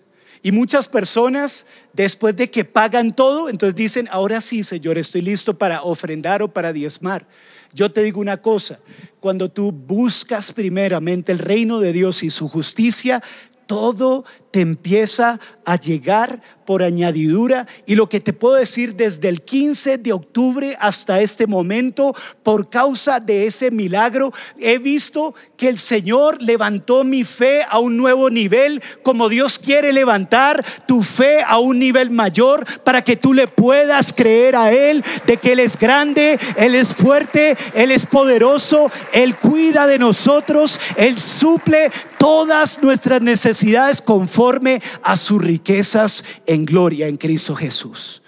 Y 0.41 0.53
muchas 0.53 0.87
personas, 0.87 1.67
después 1.91 2.33
de 2.33 2.49
que 2.49 2.63
pagan 2.63 3.13
todo, 3.13 3.49
entonces 3.49 3.75
dicen, 3.75 4.07
ahora 4.09 4.39
sí, 4.39 4.63
Señor, 4.63 4.97
estoy 4.97 5.21
listo 5.21 5.57
para 5.57 5.81
ofrendar 5.81 6.41
o 6.41 6.53
para 6.53 6.71
diezmar. 6.71 7.27
Yo 7.73 7.91
te 7.91 8.03
digo 8.03 8.21
una 8.21 8.41
cosa, 8.41 8.79
cuando 9.19 9.51
tú 9.51 9.73
buscas 9.73 10.53
primeramente 10.53 11.33
el 11.33 11.39
reino 11.39 11.81
de 11.81 11.91
Dios 11.91 12.23
y 12.23 12.29
su 12.29 12.47
justicia, 12.47 13.21
todo 13.69 14.25
te 14.51 14.61
empieza 14.61 15.39
a 15.65 15.75
llegar 15.75 16.41
por 16.65 16.83
añadidura. 16.83 17.67
Y 17.85 17.95
lo 17.95 18.09
que 18.09 18.19
te 18.19 18.33
puedo 18.33 18.55
decir 18.55 18.95
desde 18.95 19.29
el 19.29 19.41
15 19.41 19.99
de 19.99 20.13
octubre 20.13 20.75
hasta 20.79 21.21
este 21.21 21.47
momento, 21.47 22.15
por 22.43 22.69
causa 22.69 23.19
de 23.19 23.45
ese 23.45 23.69
milagro, 23.71 24.31
he 24.59 24.77
visto 24.79 25.35
que 25.57 25.69
el 25.69 25.77
Señor 25.77 26.41
levantó 26.41 27.03
mi 27.03 27.23
fe 27.23 27.61
a 27.69 27.79
un 27.79 27.97
nuevo 27.97 28.29
nivel, 28.29 28.81
como 29.03 29.29
Dios 29.29 29.59
quiere 29.59 29.93
levantar 29.93 30.63
tu 30.87 31.03
fe 31.03 31.41
a 31.45 31.59
un 31.59 31.77
nivel 31.77 32.09
mayor 32.09 32.65
para 32.83 33.03
que 33.03 33.15
tú 33.15 33.33
le 33.33 33.47
puedas 33.47 34.13
creer 34.13 34.55
a 34.55 34.71
Él 34.71 35.03
de 35.25 35.37
que 35.37 35.51
Él 35.51 35.59
es 35.59 35.77
grande, 35.77 36.39
Él 36.55 36.75
es 36.75 36.93
fuerte, 36.93 37.57
Él 37.73 37.91
es 37.91 38.05
poderoso, 38.05 38.91
Él 39.11 39.35
cuida 39.35 39.85
de 39.85 39.99
nosotros, 39.99 40.79
Él 40.95 41.19
suple 41.19 41.91
todas 42.17 42.81
nuestras 42.81 43.21
necesidades 43.21 44.01
conforme 44.01 44.38
conforme 44.39 44.81
a 45.03 45.17
sus 45.17 45.41
riquezas 45.41 46.23
en 46.45 46.63
gloria 46.63 47.07
en 47.07 47.17
Cristo 47.17 47.53
Jesús. 47.57 48.21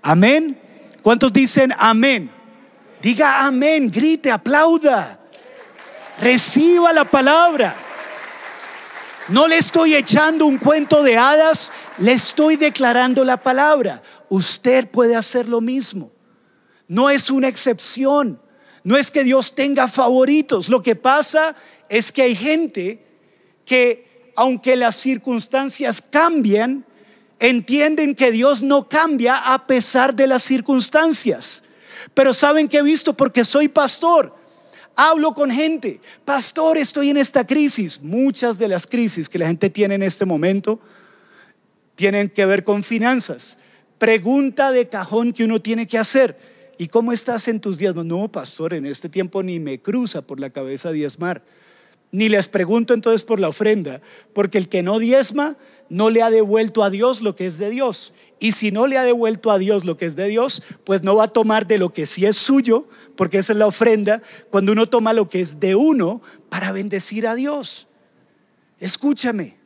Amén. 0.00 0.58
¿Cuántos 1.02 1.34
dicen 1.34 1.70
amén? 1.76 2.30
Diga 3.02 3.44
amén, 3.44 3.90
grite, 3.90 4.30
aplauda. 4.30 5.20
Reciba 6.18 6.94
la 6.94 7.04
palabra. 7.04 7.76
No 9.28 9.46
le 9.46 9.58
estoy 9.58 9.94
echando 9.94 10.46
un 10.46 10.56
cuento 10.56 11.02
de 11.02 11.18
hadas, 11.18 11.74
le 11.98 12.12
estoy 12.12 12.56
declarando 12.56 13.22
la 13.22 13.36
palabra. 13.36 14.02
Usted 14.30 14.88
puede 14.88 15.14
hacer 15.14 15.46
lo 15.46 15.60
mismo. 15.60 16.10
No 16.88 17.10
es 17.10 17.28
una 17.28 17.48
excepción. 17.48 18.40
No 18.82 18.96
es 18.96 19.10
que 19.10 19.24
Dios 19.24 19.54
tenga 19.54 19.88
favoritos. 19.88 20.70
Lo 20.70 20.82
que 20.82 20.96
pasa 20.96 21.54
es 21.90 22.10
que 22.12 22.22
hay 22.22 22.34
gente 22.34 23.04
que 23.66 24.03
aunque 24.36 24.76
las 24.76 24.96
circunstancias 24.96 26.02
cambien, 26.02 26.84
entienden 27.38 28.14
que 28.14 28.30
Dios 28.30 28.62
no 28.62 28.88
cambia 28.88 29.52
a 29.54 29.66
pesar 29.66 30.14
de 30.14 30.26
las 30.26 30.42
circunstancias. 30.42 31.64
Pero 32.14 32.34
saben 32.34 32.68
que 32.68 32.78
he 32.78 32.82
visto 32.82 33.14
porque 33.14 33.44
soy 33.44 33.68
pastor. 33.68 34.34
Hablo 34.96 35.34
con 35.34 35.50
gente, 35.50 36.00
pastor, 36.24 36.78
estoy 36.78 37.10
en 37.10 37.16
esta 37.16 37.46
crisis. 37.46 38.00
Muchas 38.00 38.58
de 38.58 38.68
las 38.68 38.86
crisis 38.86 39.28
que 39.28 39.38
la 39.38 39.46
gente 39.46 39.68
tiene 39.68 39.96
en 39.96 40.02
este 40.02 40.24
momento 40.24 40.78
tienen 41.96 42.30
que 42.30 42.46
ver 42.46 42.62
con 42.62 42.82
finanzas. 42.82 43.58
Pregunta 43.98 44.70
de 44.70 44.88
cajón 44.88 45.32
que 45.32 45.44
uno 45.44 45.60
tiene 45.60 45.86
que 45.86 45.98
hacer. 45.98 46.38
¿Y 46.78 46.88
cómo 46.88 47.12
estás 47.12 47.48
en 47.48 47.60
tus 47.60 47.78
diezmos? 47.78 48.04
No, 48.04 48.30
pastor, 48.30 48.74
en 48.74 48.86
este 48.86 49.08
tiempo 49.08 49.42
ni 49.42 49.60
me 49.60 49.80
cruza 49.80 50.22
por 50.22 50.40
la 50.40 50.50
cabeza 50.50 50.90
diezmar. 50.90 51.42
Ni 52.14 52.28
les 52.28 52.46
pregunto 52.46 52.94
entonces 52.94 53.24
por 53.24 53.40
la 53.40 53.48
ofrenda, 53.48 54.00
porque 54.34 54.56
el 54.56 54.68
que 54.68 54.84
no 54.84 55.00
diezma 55.00 55.56
no 55.88 56.10
le 56.10 56.22
ha 56.22 56.30
devuelto 56.30 56.84
a 56.84 56.90
Dios 56.90 57.22
lo 57.22 57.34
que 57.34 57.44
es 57.44 57.58
de 57.58 57.70
Dios. 57.70 58.14
Y 58.38 58.52
si 58.52 58.70
no 58.70 58.86
le 58.86 58.98
ha 58.98 59.02
devuelto 59.02 59.50
a 59.50 59.58
Dios 59.58 59.84
lo 59.84 59.96
que 59.96 60.06
es 60.06 60.14
de 60.14 60.28
Dios, 60.28 60.62
pues 60.84 61.02
no 61.02 61.16
va 61.16 61.24
a 61.24 61.32
tomar 61.32 61.66
de 61.66 61.76
lo 61.76 61.92
que 61.92 62.06
sí 62.06 62.24
es 62.24 62.36
suyo, 62.36 62.86
porque 63.16 63.38
esa 63.38 63.52
es 63.52 63.58
la 63.58 63.66
ofrenda, 63.66 64.22
cuando 64.50 64.70
uno 64.70 64.88
toma 64.88 65.12
lo 65.12 65.28
que 65.28 65.40
es 65.40 65.58
de 65.58 65.74
uno 65.74 66.22
para 66.50 66.70
bendecir 66.70 67.26
a 67.26 67.34
Dios. 67.34 67.88
Escúchame, 68.78 69.56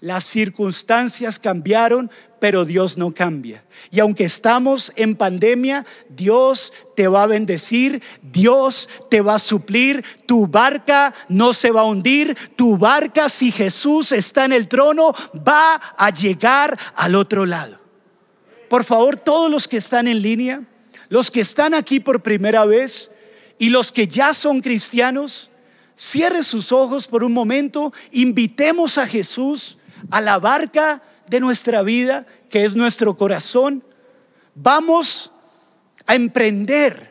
las 0.00 0.24
circunstancias 0.24 1.38
cambiaron, 1.38 2.10
pero 2.40 2.64
Dios 2.64 2.96
no 2.98 3.12
cambia. 3.12 3.64
Y 3.90 4.00
aunque 4.00 4.24
estamos 4.24 4.92
en 4.96 5.16
pandemia, 5.16 5.84
Dios 6.08 6.72
te 6.94 7.08
va 7.08 7.24
a 7.24 7.26
bendecir, 7.26 8.02
Dios 8.22 8.88
te 9.10 9.20
va 9.20 9.36
a 9.36 9.40
suplir, 9.40 10.04
tu 10.26 10.46
barca 10.46 11.14
no 11.28 11.52
se 11.52 11.70
va 11.70 11.80
a 11.80 11.84
hundir, 11.86 12.36
tu 12.54 12.76
barca 12.76 13.28
si 13.28 13.50
Jesús 13.50 14.12
está 14.12 14.44
en 14.44 14.52
el 14.52 14.68
trono 14.68 15.12
va 15.46 15.74
a 15.96 16.10
llegar 16.10 16.78
al 16.94 17.14
otro 17.14 17.44
lado. 17.44 17.78
Por 18.68 18.84
favor, 18.84 19.18
todos 19.18 19.50
los 19.50 19.66
que 19.66 19.78
están 19.78 20.06
en 20.06 20.22
línea, 20.22 20.62
los 21.08 21.30
que 21.30 21.40
están 21.40 21.74
aquí 21.74 22.00
por 22.00 22.22
primera 22.22 22.64
vez 22.66 23.10
y 23.58 23.70
los 23.70 23.90
que 23.90 24.06
ya 24.06 24.34
son 24.34 24.60
cristianos, 24.60 25.50
cierre 25.96 26.42
sus 26.42 26.70
ojos 26.70 27.06
por 27.06 27.24
un 27.24 27.32
momento, 27.32 27.92
invitemos 28.12 28.98
a 28.98 29.06
Jesús 29.06 29.77
a 30.10 30.20
la 30.20 30.38
barca 30.38 31.02
de 31.28 31.40
nuestra 31.40 31.82
vida, 31.82 32.26
que 32.50 32.64
es 32.64 32.74
nuestro 32.74 33.16
corazón, 33.16 33.82
vamos 34.54 35.30
a 36.06 36.14
emprender 36.14 37.08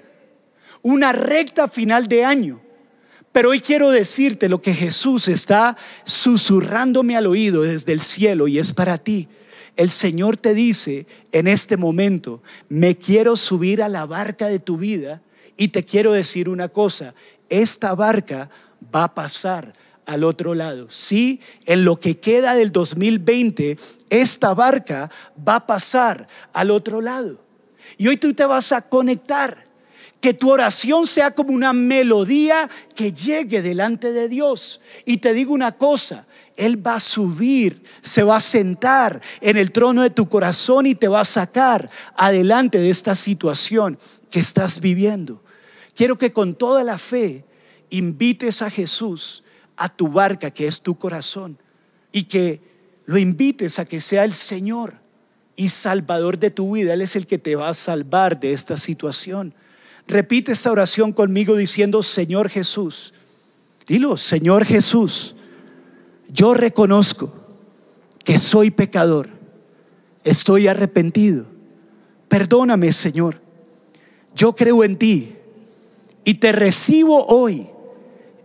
una 0.82 1.12
recta 1.12 1.68
final 1.68 2.08
de 2.08 2.24
año. 2.24 2.62
Pero 3.32 3.50
hoy 3.50 3.60
quiero 3.60 3.92
decirte 3.92 4.50
lo 4.50 4.62
que 4.62 4.74
Jesús 4.74 5.28
está 5.28 5.78
susurrándome 6.04 7.16
al 7.16 7.28
oído 7.28 7.62
desde 7.62 7.94
el 7.94 8.02
cielo 8.02 8.48
y 8.48 8.58
es 8.58 8.74
para 8.74 8.98
ti. 8.98 9.28
El 9.76 9.92
Señor 9.92 10.38
te 10.38 10.56
dice 10.56 11.06
en 11.32 11.46
este 11.48 11.78
momento, 11.78 12.42
me 12.68 12.98
quiero 12.98 13.36
subir 13.36 13.84
a 13.84 13.90
la 13.90 14.06
barca 14.08 14.48
de 14.48 14.58
tu 14.58 14.78
vida 14.78 15.22
y 15.56 15.68
te 15.68 15.84
quiero 15.84 16.14
decir 16.14 16.50
una 16.50 16.70
cosa, 16.70 17.14
esta 17.50 17.94
barca 17.94 18.50
va 18.94 19.04
a 19.04 19.14
pasar 19.14 19.74
al 20.08 20.24
otro 20.24 20.56
lado. 20.56 20.88
Sí, 20.90 21.42
en 21.66 21.86
lo 21.86 22.00
que 22.00 22.18
queda 22.18 22.56
del 22.56 22.72
2020, 22.72 23.78
esta 24.10 24.54
barca 24.54 25.12
va 25.48 25.58
a 25.58 25.68
pasar 25.68 26.28
al 26.54 26.72
otro 26.72 27.02
lado. 27.02 27.44
Y 27.98 28.08
hoy 28.08 28.18
tú 28.18 28.34
te 28.34 28.46
vas 28.46 28.72
a 28.72 28.82
conectar. 28.82 29.68
Que 30.20 30.34
tu 30.34 30.50
oración 30.50 31.06
sea 31.06 31.30
como 31.30 31.52
una 31.52 31.74
melodía 31.74 32.68
que 32.96 33.12
llegue 33.12 33.62
delante 33.62 34.12
de 34.12 34.28
Dios. 34.28 34.82
Y 35.06 35.18
te 35.18 35.34
digo 35.34 35.54
una 35.54 35.74
cosa, 35.74 36.26
Él 36.56 36.86
va 36.86 36.96
a 36.96 37.00
subir, 37.00 37.84
se 38.02 38.24
va 38.24 38.38
a 38.38 38.42
sentar 38.42 39.22
en 39.42 39.58
el 39.58 39.72
trono 39.72 40.02
de 40.02 40.10
tu 40.10 40.28
corazón 40.28 40.88
y 40.88 40.96
te 40.96 41.08
va 41.08 41.20
a 41.20 41.26
sacar 41.26 41.92
adelante 42.16 42.80
de 42.80 42.90
esta 42.90 43.14
situación 43.14 44.00
que 44.32 44.40
estás 44.40 44.82
viviendo. 44.82 45.44
Quiero 45.96 46.18
que 46.18 46.34
con 46.34 46.56
toda 46.56 46.84
la 46.84 46.98
fe 46.98 47.46
invites 47.92 48.64
a 48.64 48.72
Jesús 48.72 49.44
a 49.78 49.90
tu 49.90 50.10
barca, 50.10 50.52
que 50.52 50.68
es 50.68 50.82
tu 50.82 50.98
corazón, 50.98 51.58
y 52.12 52.24
que 52.24 52.62
lo 53.06 53.18
invites 53.18 53.80
a 53.80 53.86
que 53.86 54.02
sea 54.02 54.26
el 54.26 54.34
Señor 54.34 54.96
y 55.56 55.70
Salvador 55.70 56.38
de 56.38 56.52
tu 56.52 56.76
vida. 56.76 56.94
Él 56.94 57.02
es 57.02 57.16
el 57.16 57.28
que 57.28 57.38
te 57.38 57.56
va 57.56 57.70
a 57.70 57.74
salvar 57.74 58.40
de 58.40 58.52
esta 58.52 58.76
situación. 58.76 59.54
Repite 60.08 60.52
esta 60.52 60.72
oración 60.72 61.14
conmigo 61.14 61.56
diciendo, 61.56 62.02
Señor 62.04 62.50
Jesús, 62.50 63.14
dilo, 63.88 64.18
Señor 64.18 64.66
Jesús, 64.66 65.36
yo 66.30 66.54
reconozco 66.54 67.34
que 68.24 68.40
soy 68.40 68.72
pecador, 68.72 69.30
estoy 70.24 70.68
arrepentido. 70.68 71.46
Perdóname, 72.28 72.92
Señor. 72.92 73.40
Yo 74.36 74.56
creo 74.56 74.84
en 74.84 74.98
ti 74.98 75.36
y 76.24 76.36
te 76.36 76.52
recibo 76.52 77.26
hoy 77.28 77.70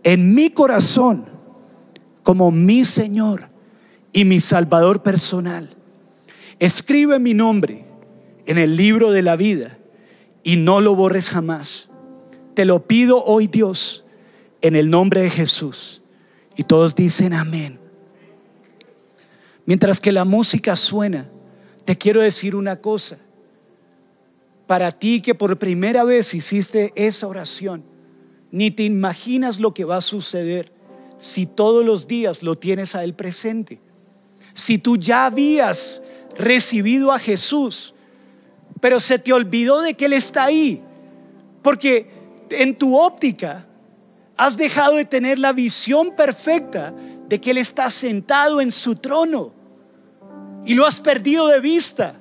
en 0.03 0.35
mi 0.35 0.49
corazón 0.49 1.25
como 2.23 2.51
mi 2.51 2.83
Señor 2.83 3.49
y 4.11 4.25
mi 4.25 4.39
Salvador 4.39 5.03
personal. 5.03 5.69
Escribe 6.59 7.19
mi 7.19 7.33
nombre 7.33 7.85
en 8.45 8.57
el 8.57 8.75
libro 8.75 9.11
de 9.11 9.21
la 9.21 9.35
vida 9.35 9.77
y 10.43 10.57
no 10.57 10.81
lo 10.81 10.95
borres 10.95 11.29
jamás. 11.29 11.89
Te 12.53 12.65
lo 12.65 12.85
pido 12.85 13.23
hoy 13.23 13.47
Dios 13.47 14.05
en 14.61 14.75
el 14.75 14.89
nombre 14.89 15.21
de 15.21 15.29
Jesús. 15.29 16.01
Y 16.55 16.63
todos 16.63 16.95
dicen 16.95 17.33
amén. 17.33 17.79
Mientras 19.65 19.99
que 19.99 20.11
la 20.11 20.25
música 20.25 20.75
suena, 20.75 21.29
te 21.85 21.97
quiero 21.97 22.21
decir 22.21 22.55
una 22.55 22.79
cosa. 22.79 23.17
Para 24.67 24.91
ti 24.91 25.21
que 25.21 25.35
por 25.35 25.57
primera 25.57 26.03
vez 26.03 26.33
hiciste 26.33 26.93
esa 26.95 27.27
oración, 27.27 27.83
ni 28.53 28.69
te 28.69 28.83
imaginas 28.83 29.59
lo 29.59 29.73
que 29.73 29.83
va 29.83 29.97
a 29.97 30.01
suceder 30.01 30.71
si 31.17 31.47
todos 31.47 31.83
los 31.83 32.07
días 32.07 32.43
lo 32.43 32.55
tienes 32.55 32.93
a 32.93 33.03
Él 33.03 33.15
presente. 33.15 33.81
Si 34.53 34.77
tú 34.77 34.95
ya 34.95 35.25
habías 35.25 36.03
recibido 36.37 37.11
a 37.11 37.17
Jesús, 37.17 37.95
pero 38.79 38.99
se 38.99 39.17
te 39.17 39.33
olvidó 39.33 39.81
de 39.81 39.95
que 39.95 40.05
Él 40.05 40.13
está 40.13 40.43
ahí, 40.43 40.83
porque 41.63 42.11
en 42.51 42.77
tu 42.77 42.95
óptica 42.95 43.65
has 44.37 44.55
dejado 44.55 44.97
de 44.97 45.05
tener 45.05 45.39
la 45.39 45.51
visión 45.51 46.15
perfecta 46.15 46.93
de 47.27 47.41
que 47.41 47.49
Él 47.49 47.57
está 47.57 47.89
sentado 47.89 48.61
en 48.61 48.71
su 48.71 48.97
trono 48.97 49.51
y 50.63 50.75
lo 50.75 50.85
has 50.85 50.99
perdido 50.99 51.47
de 51.47 51.59
vista. 51.59 52.13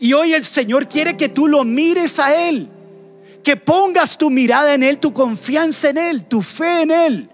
Y 0.00 0.14
hoy 0.14 0.34
el 0.34 0.42
Señor 0.42 0.88
quiere 0.88 1.16
que 1.16 1.28
tú 1.28 1.46
lo 1.46 1.62
mires 1.62 2.18
a 2.18 2.48
Él 2.48 2.68
que 3.44 3.56
pongas 3.56 4.18
tu 4.18 4.30
mirada 4.30 4.74
en 4.74 4.82
Él, 4.82 4.98
tu 4.98 5.12
confianza 5.12 5.90
en 5.90 5.98
Él, 5.98 6.24
tu 6.24 6.42
fe 6.42 6.82
en 6.82 6.90
Él. 6.90 7.30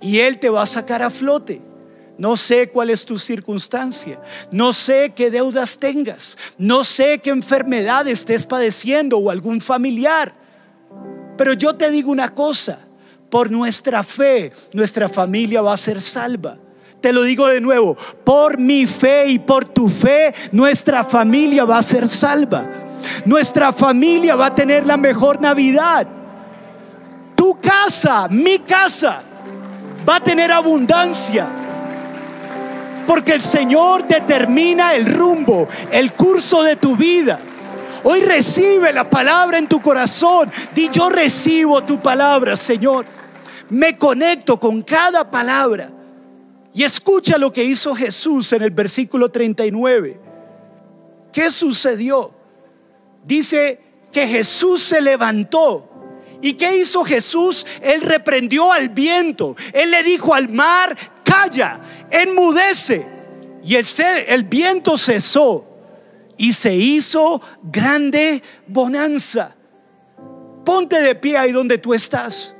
Y 0.00 0.18
Él 0.20 0.38
te 0.38 0.48
va 0.48 0.62
a 0.62 0.66
sacar 0.66 1.02
a 1.02 1.10
flote. 1.10 1.60
No 2.18 2.36
sé 2.36 2.68
cuál 2.68 2.90
es 2.90 3.04
tu 3.04 3.16
circunstancia, 3.16 4.20
no 4.50 4.72
sé 4.72 5.12
qué 5.14 5.30
deudas 5.30 5.78
tengas, 5.78 6.36
no 6.58 6.84
sé 6.84 7.20
qué 7.20 7.30
enfermedad 7.30 8.08
estés 8.08 8.44
padeciendo 8.44 9.18
o 9.18 9.30
algún 9.30 9.60
familiar. 9.60 10.34
Pero 11.36 11.52
yo 11.52 11.76
te 11.76 11.92
digo 11.92 12.10
una 12.10 12.34
cosa, 12.34 12.80
por 13.30 13.50
nuestra 13.50 14.02
fe, 14.02 14.52
nuestra 14.72 15.08
familia 15.08 15.62
va 15.62 15.74
a 15.74 15.78
ser 15.78 16.00
salva. 16.00 16.58
Te 17.00 17.12
lo 17.12 17.22
digo 17.22 17.46
de 17.46 17.60
nuevo, 17.60 17.96
por 18.24 18.58
mi 18.58 18.86
fe 18.86 19.28
y 19.28 19.38
por 19.38 19.64
tu 19.64 19.88
fe, 19.88 20.34
nuestra 20.50 21.04
familia 21.04 21.64
va 21.64 21.78
a 21.78 21.82
ser 21.82 22.08
salva. 22.08 22.68
Nuestra 23.24 23.72
familia 23.72 24.36
va 24.36 24.46
a 24.46 24.54
tener 24.54 24.86
la 24.86 24.96
mejor 24.96 25.40
Navidad. 25.40 26.06
Tu 27.34 27.58
casa, 27.60 28.28
mi 28.28 28.58
casa, 28.60 29.22
va 30.08 30.16
a 30.16 30.20
tener 30.20 30.50
abundancia. 30.50 31.46
Porque 33.06 33.32
el 33.32 33.40
Señor 33.40 34.06
determina 34.06 34.94
el 34.94 35.06
rumbo, 35.06 35.66
el 35.90 36.12
curso 36.12 36.62
de 36.62 36.76
tu 36.76 36.96
vida. 36.96 37.38
Hoy 38.04 38.20
recibe 38.20 38.92
la 38.92 39.08
palabra 39.08 39.58
en 39.58 39.66
tu 39.66 39.80
corazón. 39.80 40.50
Di 40.74 40.88
yo 40.90 41.08
recibo 41.08 41.82
tu 41.84 41.98
palabra, 42.00 42.56
Señor. 42.56 43.06
Me 43.70 43.98
conecto 43.98 44.58
con 44.58 44.82
cada 44.82 45.30
palabra. 45.30 45.90
Y 46.74 46.84
escucha 46.84 47.38
lo 47.38 47.52
que 47.52 47.64
hizo 47.64 47.94
Jesús 47.94 48.52
en 48.52 48.62
el 48.62 48.70
versículo 48.70 49.30
39. 49.30 50.20
¿Qué 51.32 51.50
sucedió? 51.50 52.37
Dice 53.28 53.78
que 54.10 54.26
Jesús 54.26 54.82
se 54.82 55.00
levantó. 55.00 55.84
¿Y 56.40 56.54
qué 56.54 56.78
hizo 56.78 57.04
Jesús? 57.04 57.66
Él 57.82 58.00
reprendió 58.00 58.72
al 58.72 58.88
viento. 58.88 59.54
Él 59.72 59.90
le 59.90 60.02
dijo 60.02 60.34
al 60.34 60.48
mar, 60.48 60.96
calla, 61.22 61.78
enmudece. 62.10 63.06
Y 63.62 63.74
el, 63.76 63.86
el 64.28 64.44
viento 64.44 64.96
cesó 64.96 65.66
y 66.38 66.52
se 66.54 66.74
hizo 66.74 67.42
grande 67.62 68.42
bonanza. 68.66 69.54
Ponte 70.64 71.00
de 71.00 71.14
pie 71.14 71.36
ahí 71.36 71.52
donde 71.52 71.76
tú 71.76 71.92
estás. 71.92 72.54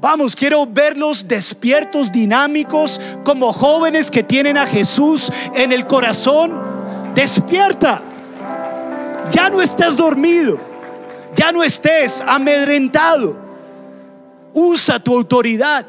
Vamos, 0.00 0.34
quiero 0.34 0.66
verlos 0.66 1.28
despiertos, 1.28 2.10
dinámicos, 2.10 2.98
como 3.22 3.52
jóvenes 3.52 4.10
que 4.10 4.22
tienen 4.22 4.56
a 4.56 4.66
Jesús 4.66 5.30
en 5.54 5.72
el 5.72 5.86
corazón. 5.86 6.58
Despierta. 7.14 8.02
Ya 9.30 9.50
no 9.50 9.60
estés 9.60 9.96
dormido, 9.96 10.58
ya 11.34 11.52
no 11.52 11.62
estés 11.62 12.20
amedrentado. 12.20 13.36
Usa 14.52 14.98
tu 14.98 15.14
autoridad. 15.14 15.86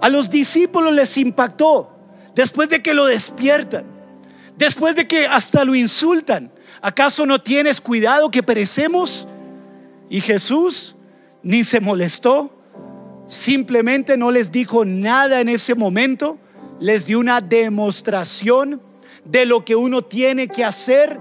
A 0.00 0.08
los 0.08 0.30
discípulos 0.30 0.92
les 0.92 1.16
impactó 1.16 1.90
después 2.34 2.68
de 2.68 2.82
que 2.82 2.94
lo 2.94 3.06
despiertan, 3.06 3.84
después 4.56 4.94
de 4.94 5.06
que 5.06 5.26
hasta 5.26 5.64
lo 5.64 5.74
insultan. 5.74 6.50
¿Acaso 6.80 7.26
no 7.26 7.40
tienes 7.40 7.80
cuidado 7.80 8.30
que 8.30 8.42
perecemos? 8.42 9.26
Y 10.08 10.20
Jesús 10.20 10.94
ni 11.42 11.64
se 11.64 11.80
molestó, 11.80 12.50
simplemente 13.26 14.16
no 14.16 14.30
les 14.30 14.52
dijo 14.52 14.84
nada 14.84 15.40
en 15.40 15.48
ese 15.48 15.74
momento, 15.74 16.38
les 16.80 17.06
dio 17.06 17.18
una 17.18 17.40
demostración 17.40 18.80
de 19.24 19.46
lo 19.46 19.64
que 19.64 19.76
uno 19.76 20.02
tiene 20.02 20.48
que 20.48 20.64
hacer 20.64 21.18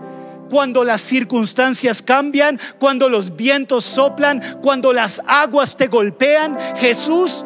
cuando 0.50 0.84
las 0.84 1.02
circunstancias 1.02 2.02
cambian, 2.02 2.60
cuando 2.80 3.10
los 3.10 3.36
vientos 3.36 3.84
soplan, 3.86 4.42
cuando 4.62 4.94
las 4.94 5.22
aguas 5.28 5.78
te 5.78 5.88
golpean. 5.88 6.58
Jesús 6.78 7.46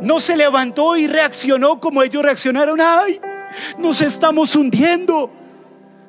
no 0.00 0.20
se 0.20 0.36
levantó 0.36 0.96
y 0.96 1.06
reaccionó 1.06 1.80
como 1.80 2.02
ellos 2.02 2.22
reaccionaron. 2.22 2.80
Ay, 2.80 3.20
nos 3.78 4.00
estamos 4.00 4.54
hundiendo. 4.54 5.30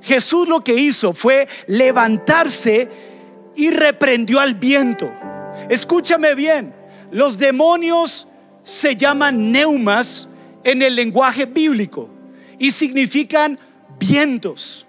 Jesús 0.01 0.47
lo 0.47 0.63
que 0.63 0.75
hizo 0.75 1.13
fue 1.13 1.47
levantarse 1.67 2.89
y 3.55 3.71
reprendió 3.71 4.39
al 4.39 4.55
viento. 4.55 5.11
Escúchame 5.69 6.35
bien, 6.35 6.73
los 7.11 7.37
demonios 7.37 8.27
se 8.63 8.95
llaman 8.95 9.51
neumas 9.51 10.27
en 10.63 10.81
el 10.81 10.95
lenguaje 10.95 11.45
bíblico 11.45 12.09
y 12.59 12.71
significan 12.71 13.57
vientos. 13.99 14.84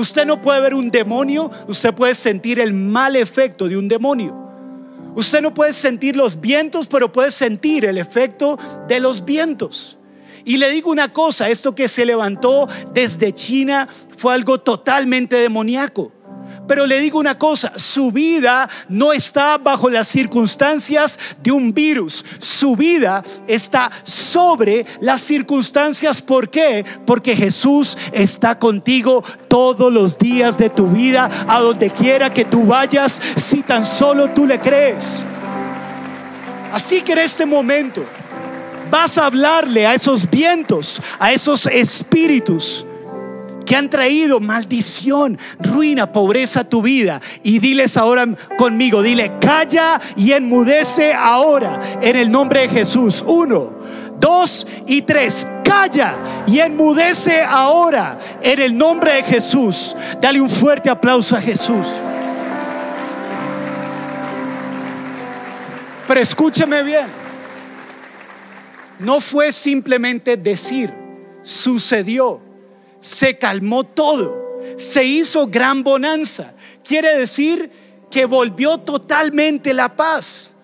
Usted 0.00 0.24
no 0.24 0.40
puede 0.40 0.62
ver 0.62 0.72
un 0.72 0.90
demonio, 0.90 1.50
usted 1.68 1.92
puede 1.92 2.14
sentir 2.14 2.58
el 2.58 2.72
mal 2.72 3.16
efecto 3.16 3.68
de 3.68 3.76
un 3.76 3.86
demonio. 3.86 4.34
Usted 5.14 5.42
no 5.42 5.52
puede 5.52 5.74
sentir 5.74 6.16
los 6.16 6.40
vientos, 6.40 6.86
pero 6.86 7.12
puede 7.12 7.30
sentir 7.30 7.84
el 7.84 7.98
efecto 7.98 8.58
de 8.88 8.98
los 8.98 9.26
vientos. 9.26 9.98
Y 10.46 10.56
le 10.56 10.70
digo 10.70 10.90
una 10.90 11.12
cosa, 11.12 11.50
esto 11.50 11.74
que 11.74 11.86
se 11.86 12.06
levantó 12.06 12.66
desde 12.94 13.34
China 13.34 13.86
fue 14.16 14.32
algo 14.32 14.58
totalmente 14.58 15.36
demoníaco. 15.36 16.12
Pero 16.70 16.86
le 16.86 17.00
digo 17.00 17.18
una 17.18 17.36
cosa, 17.36 17.72
su 17.74 18.12
vida 18.12 18.70
no 18.88 19.12
está 19.12 19.58
bajo 19.58 19.90
las 19.90 20.06
circunstancias 20.06 21.18
de 21.42 21.50
un 21.50 21.74
virus. 21.74 22.24
Su 22.38 22.76
vida 22.76 23.24
está 23.48 23.90
sobre 24.04 24.86
las 25.00 25.20
circunstancias. 25.20 26.20
¿Por 26.20 26.48
qué? 26.48 26.84
Porque 27.04 27.34
Jesús 27.34 27.98
está 28.12 28.56
contigo 28.56 29.24
todos 29.48 29.92
los 29.92 30.16
días 30.16 30.58
de 30.58 30.70
tu 30.70 30.86
vida, 30.86 31.28
a 31.48 31.58
donde 31.58 31.90
quiera 31.90 32.32
que 32.32 32.44
tú 32.44 32.64
vayas, 32.64 33.20
si 33.36 33.62
tan 33.62 33.84
solo 33.84 34.30
tú 34.30 34.46
le 34.46 34.60
crees. 34.60 35.24
Así 36.72 37.02
que 37.02 37.14
en 37.14 37.18
este 37.18 37.46
momento 37.46 38.04
vas 38.92 39.18
a 39.18 39.26
hablarle 39.26 39.88
a 39.88 39.94
esos 39.94 40.30
vientos, 40.30 41.02
a 41.18 41.32
esos 41.32 41.66
espíritus 41.66 42.86
que 43.70 43.76
han 43.76 43.88
traído 43.88 44.40
maldición, 44.40 45.38
ruina, 45.60 46.10
pobreza 46.10 46.62
a 46.62 46.64
tu 46.64 46.82
vida. 46.82 47.20
Y 47.44 47.60
diles 47.60 47.96
ahora 47.96 48.26
conmigo, 48.58 49.00
dile, 49.00 49.30
calla 49.40 50.00
y 50.16 50.32
enmudece 50.32 51.14
ahora 51.14 51.78
en 52.02 52.16
el 52.16 52.32
nombre 52.32 52.62
de 52.62 52.68
Jesús. 52.68 53.22
Uno, 53.24 53.72
dos 54.18 54.66
y 54.88 55.02
tres. 55.02 55.46
Calla 55.62 56.16
y 56.48 56.58
enmudece 56.58 57.42
ahora 57.42 58.18
en 58.42 58.58
el 58.58 58.76
nombre 58.76 59.12
de 59.12 59.22
Jesús. 59.22 59.94
Dale 60.20 60.40
un 60.40 60.50
fuerte 60.50 60.90
aplauso 60.90 61.36
a 61.36 61.40
Jesús. 61.40 61.86
Pero 66.08 66.20
escúchame 66.20 66.82
bien. 66.82 67.06
No 68.98 69.20
fue 69.20 69.52
simplemente 69.52 70.36
decir, 70.36 70.92
sucedió 71.44 72.49
se 73.00 73.38
calmó 73.38 73.84
todo, 73.84 74.60
se 74.76 75.04
hizo 75.04 75.46
gran 75.46 75.82
bonanza. 75.82 76.52
Quiere 76.84 77.16
decir 77.18 77.70
que 78.10 78.26
volvió 78.26 78.78
totalmente 78.78 79.72
la 79.72 79.96
paz. 79.96 80.54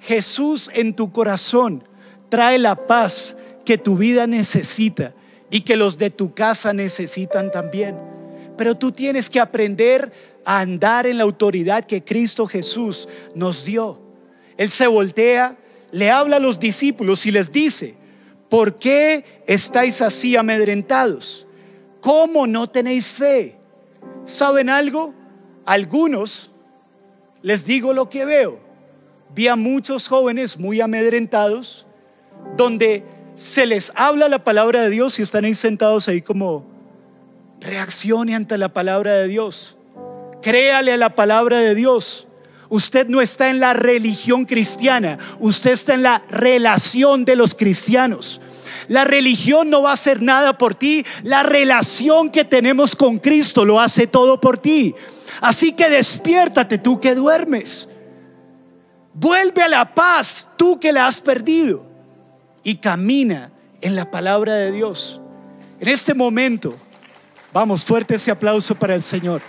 Jesús 0.00 0.70
en 0.74 0.94
tu 0.94 1.12
corazón 1.12 1.82
trae 2.28 2.58
la 2.58 2.86
paz 2.86 3.36
que 3.64 3.78
tu 3.78 3.96
vida 3.96 4.26
necesita 4.26 5.14
y 5.50 5.62
que 5.62 5.76
los 5.76 5.98
de 5.98 6.10
tu 6.10 6.34
casa 6.34 6.72
necesitan 6.72 7.50
también. 7.50 7.96
Pero 8.56 8.76
tú 8.76 8.92
tienes 8.92 9.30
que 9.30 9.40
aprender 9.40 10.12
a 10.44 10.60
andar 10.60 11.06
en 11.06 11.18
la 11.18 11.24
autoridad 11.24 11.84
que 11.84 12.04
Cristo 12.04 12.46
Jesús 12.46 13.08
nos 13.34 13.64
dio. 13.64 14.00
Él 14.56 14.70
se 14.70 14.86
voltea, 14.86 15.56
le 15.90 16.10
habla 16.10 16.36
a 16.36 16.40
los 16.40 16.60
discípulos 16.60 17.26
y 17.26 17.30
les 17.30 17.50
dice, 17.50 17.94
¿por 18.48 18.76
qué 18.76 19.42
estáis 19.46 20.02
así 20.02 20.36
amedrentados? 20.36 21.43
¿Cómo 22.04 22.46
no 22.46 22.68
tenéis 22.68 23.12
fe? 23.12 23.56
¿Saben 24.26 24.68
algo? 24.68 25.14
Algunos, 25.64 26.50
les 27.40 27.64
digo 27.64 27.94
lo 27.94 28.10
que 28.10 28.26
veo, 28.26 28.60
vi 29.34 29.48
a 29.48 29.56
muchos 29.56 30.06
jóvenes 30.08 30.58
muy 30.58 30.82
amedrentados, 30.82 31.86
donde 32.58 33.04
se 33.36 33.64
les 33.64 33.90
habla 33.96 34.28
la 34.28 34.44
palabra 34.44 34.82
de 34.82 34.90
Dios 34.90 35.18
y 35.18 35.22
están 35.22 35.46
ahí 35.46 35.54
sentados 35.54 36.06
ahí 36.06 36.20
como, 36.20 36.66
reaccione 37.58 38.34
ante 38.34 38.58
la 38.58 38.68
palabra 38.68 39.14
de 39.14 39.26
Dios, 39.26 39.78
créale 40.42 40.92
a 40.92 40.98
la 40.98 41.14
palabra 41.14 41.60
de 41.60 41.74
Dios. 41.74 42.28
Usted 42.68 43.08
no 43.08 43.22
está 43.22 43.48
en 43.48 43.60
la 43.60 43.72
religión 43.72 44.44
cristiana, 44.44 45.18
usted 45.40 45.70
está 45.70 45.94
en 45.94 46.02
la 46.02 46.22
relación 46.28 47.24
de 47.24 47.36
los 47.36 47.54
cristianos. 47.54 48.42
La 48.88 49.04
religión 49.04 49.70
no 49.70 49.82
va 49.82 49.90
a 49.90 49.94
hacer 49.94 50.22
nada 50.22 50.58
por 50.58 50.74
ti. 50.74 51.04
La 51.22 51.42
relación 51.42 52.30
que 52.30 52.44
tenemos 52.44 52.94
con 52.96 53.18
Cristo 53.18 53.64
lo 53.64 53.80
hace 53.80 54.06
todo 54.06 54.40
por 54.40 54.58
ti. 54.58 54.94
Así 55.40 55.72
que 55.72 55.88
despiértate 55.88 56.78
tú 56.78 57.00
que 57.00 57.14
duermes. 57.14 57.88
Vuelve 59.14 59.62
a 59.62 59.68
la 59.68 59.94
paz 59.94 60.50
tú 60.56 60.78
que 60.78 60.92
la 60.92 61.06
has 61.06 61.20
perdido. 61.20 61.86
Y 62.62 62.76
camina 62.76 63.52
en 63.80 63.94
la 63.94 64.10
palabra 64.10 64.54
de 64.54 64.72
Dios. 64.72 65.20
En 65.78 65.88
este 65.88 66.14
momento, 66.14 66.74
vamos, 67.52 67.84
fuerte 67.84 68.14
ese 68.14 68.30
aplauso 68.30 68.74
para 68.74 68.94
el 68.94 69.02
Señor. 69.02 69.42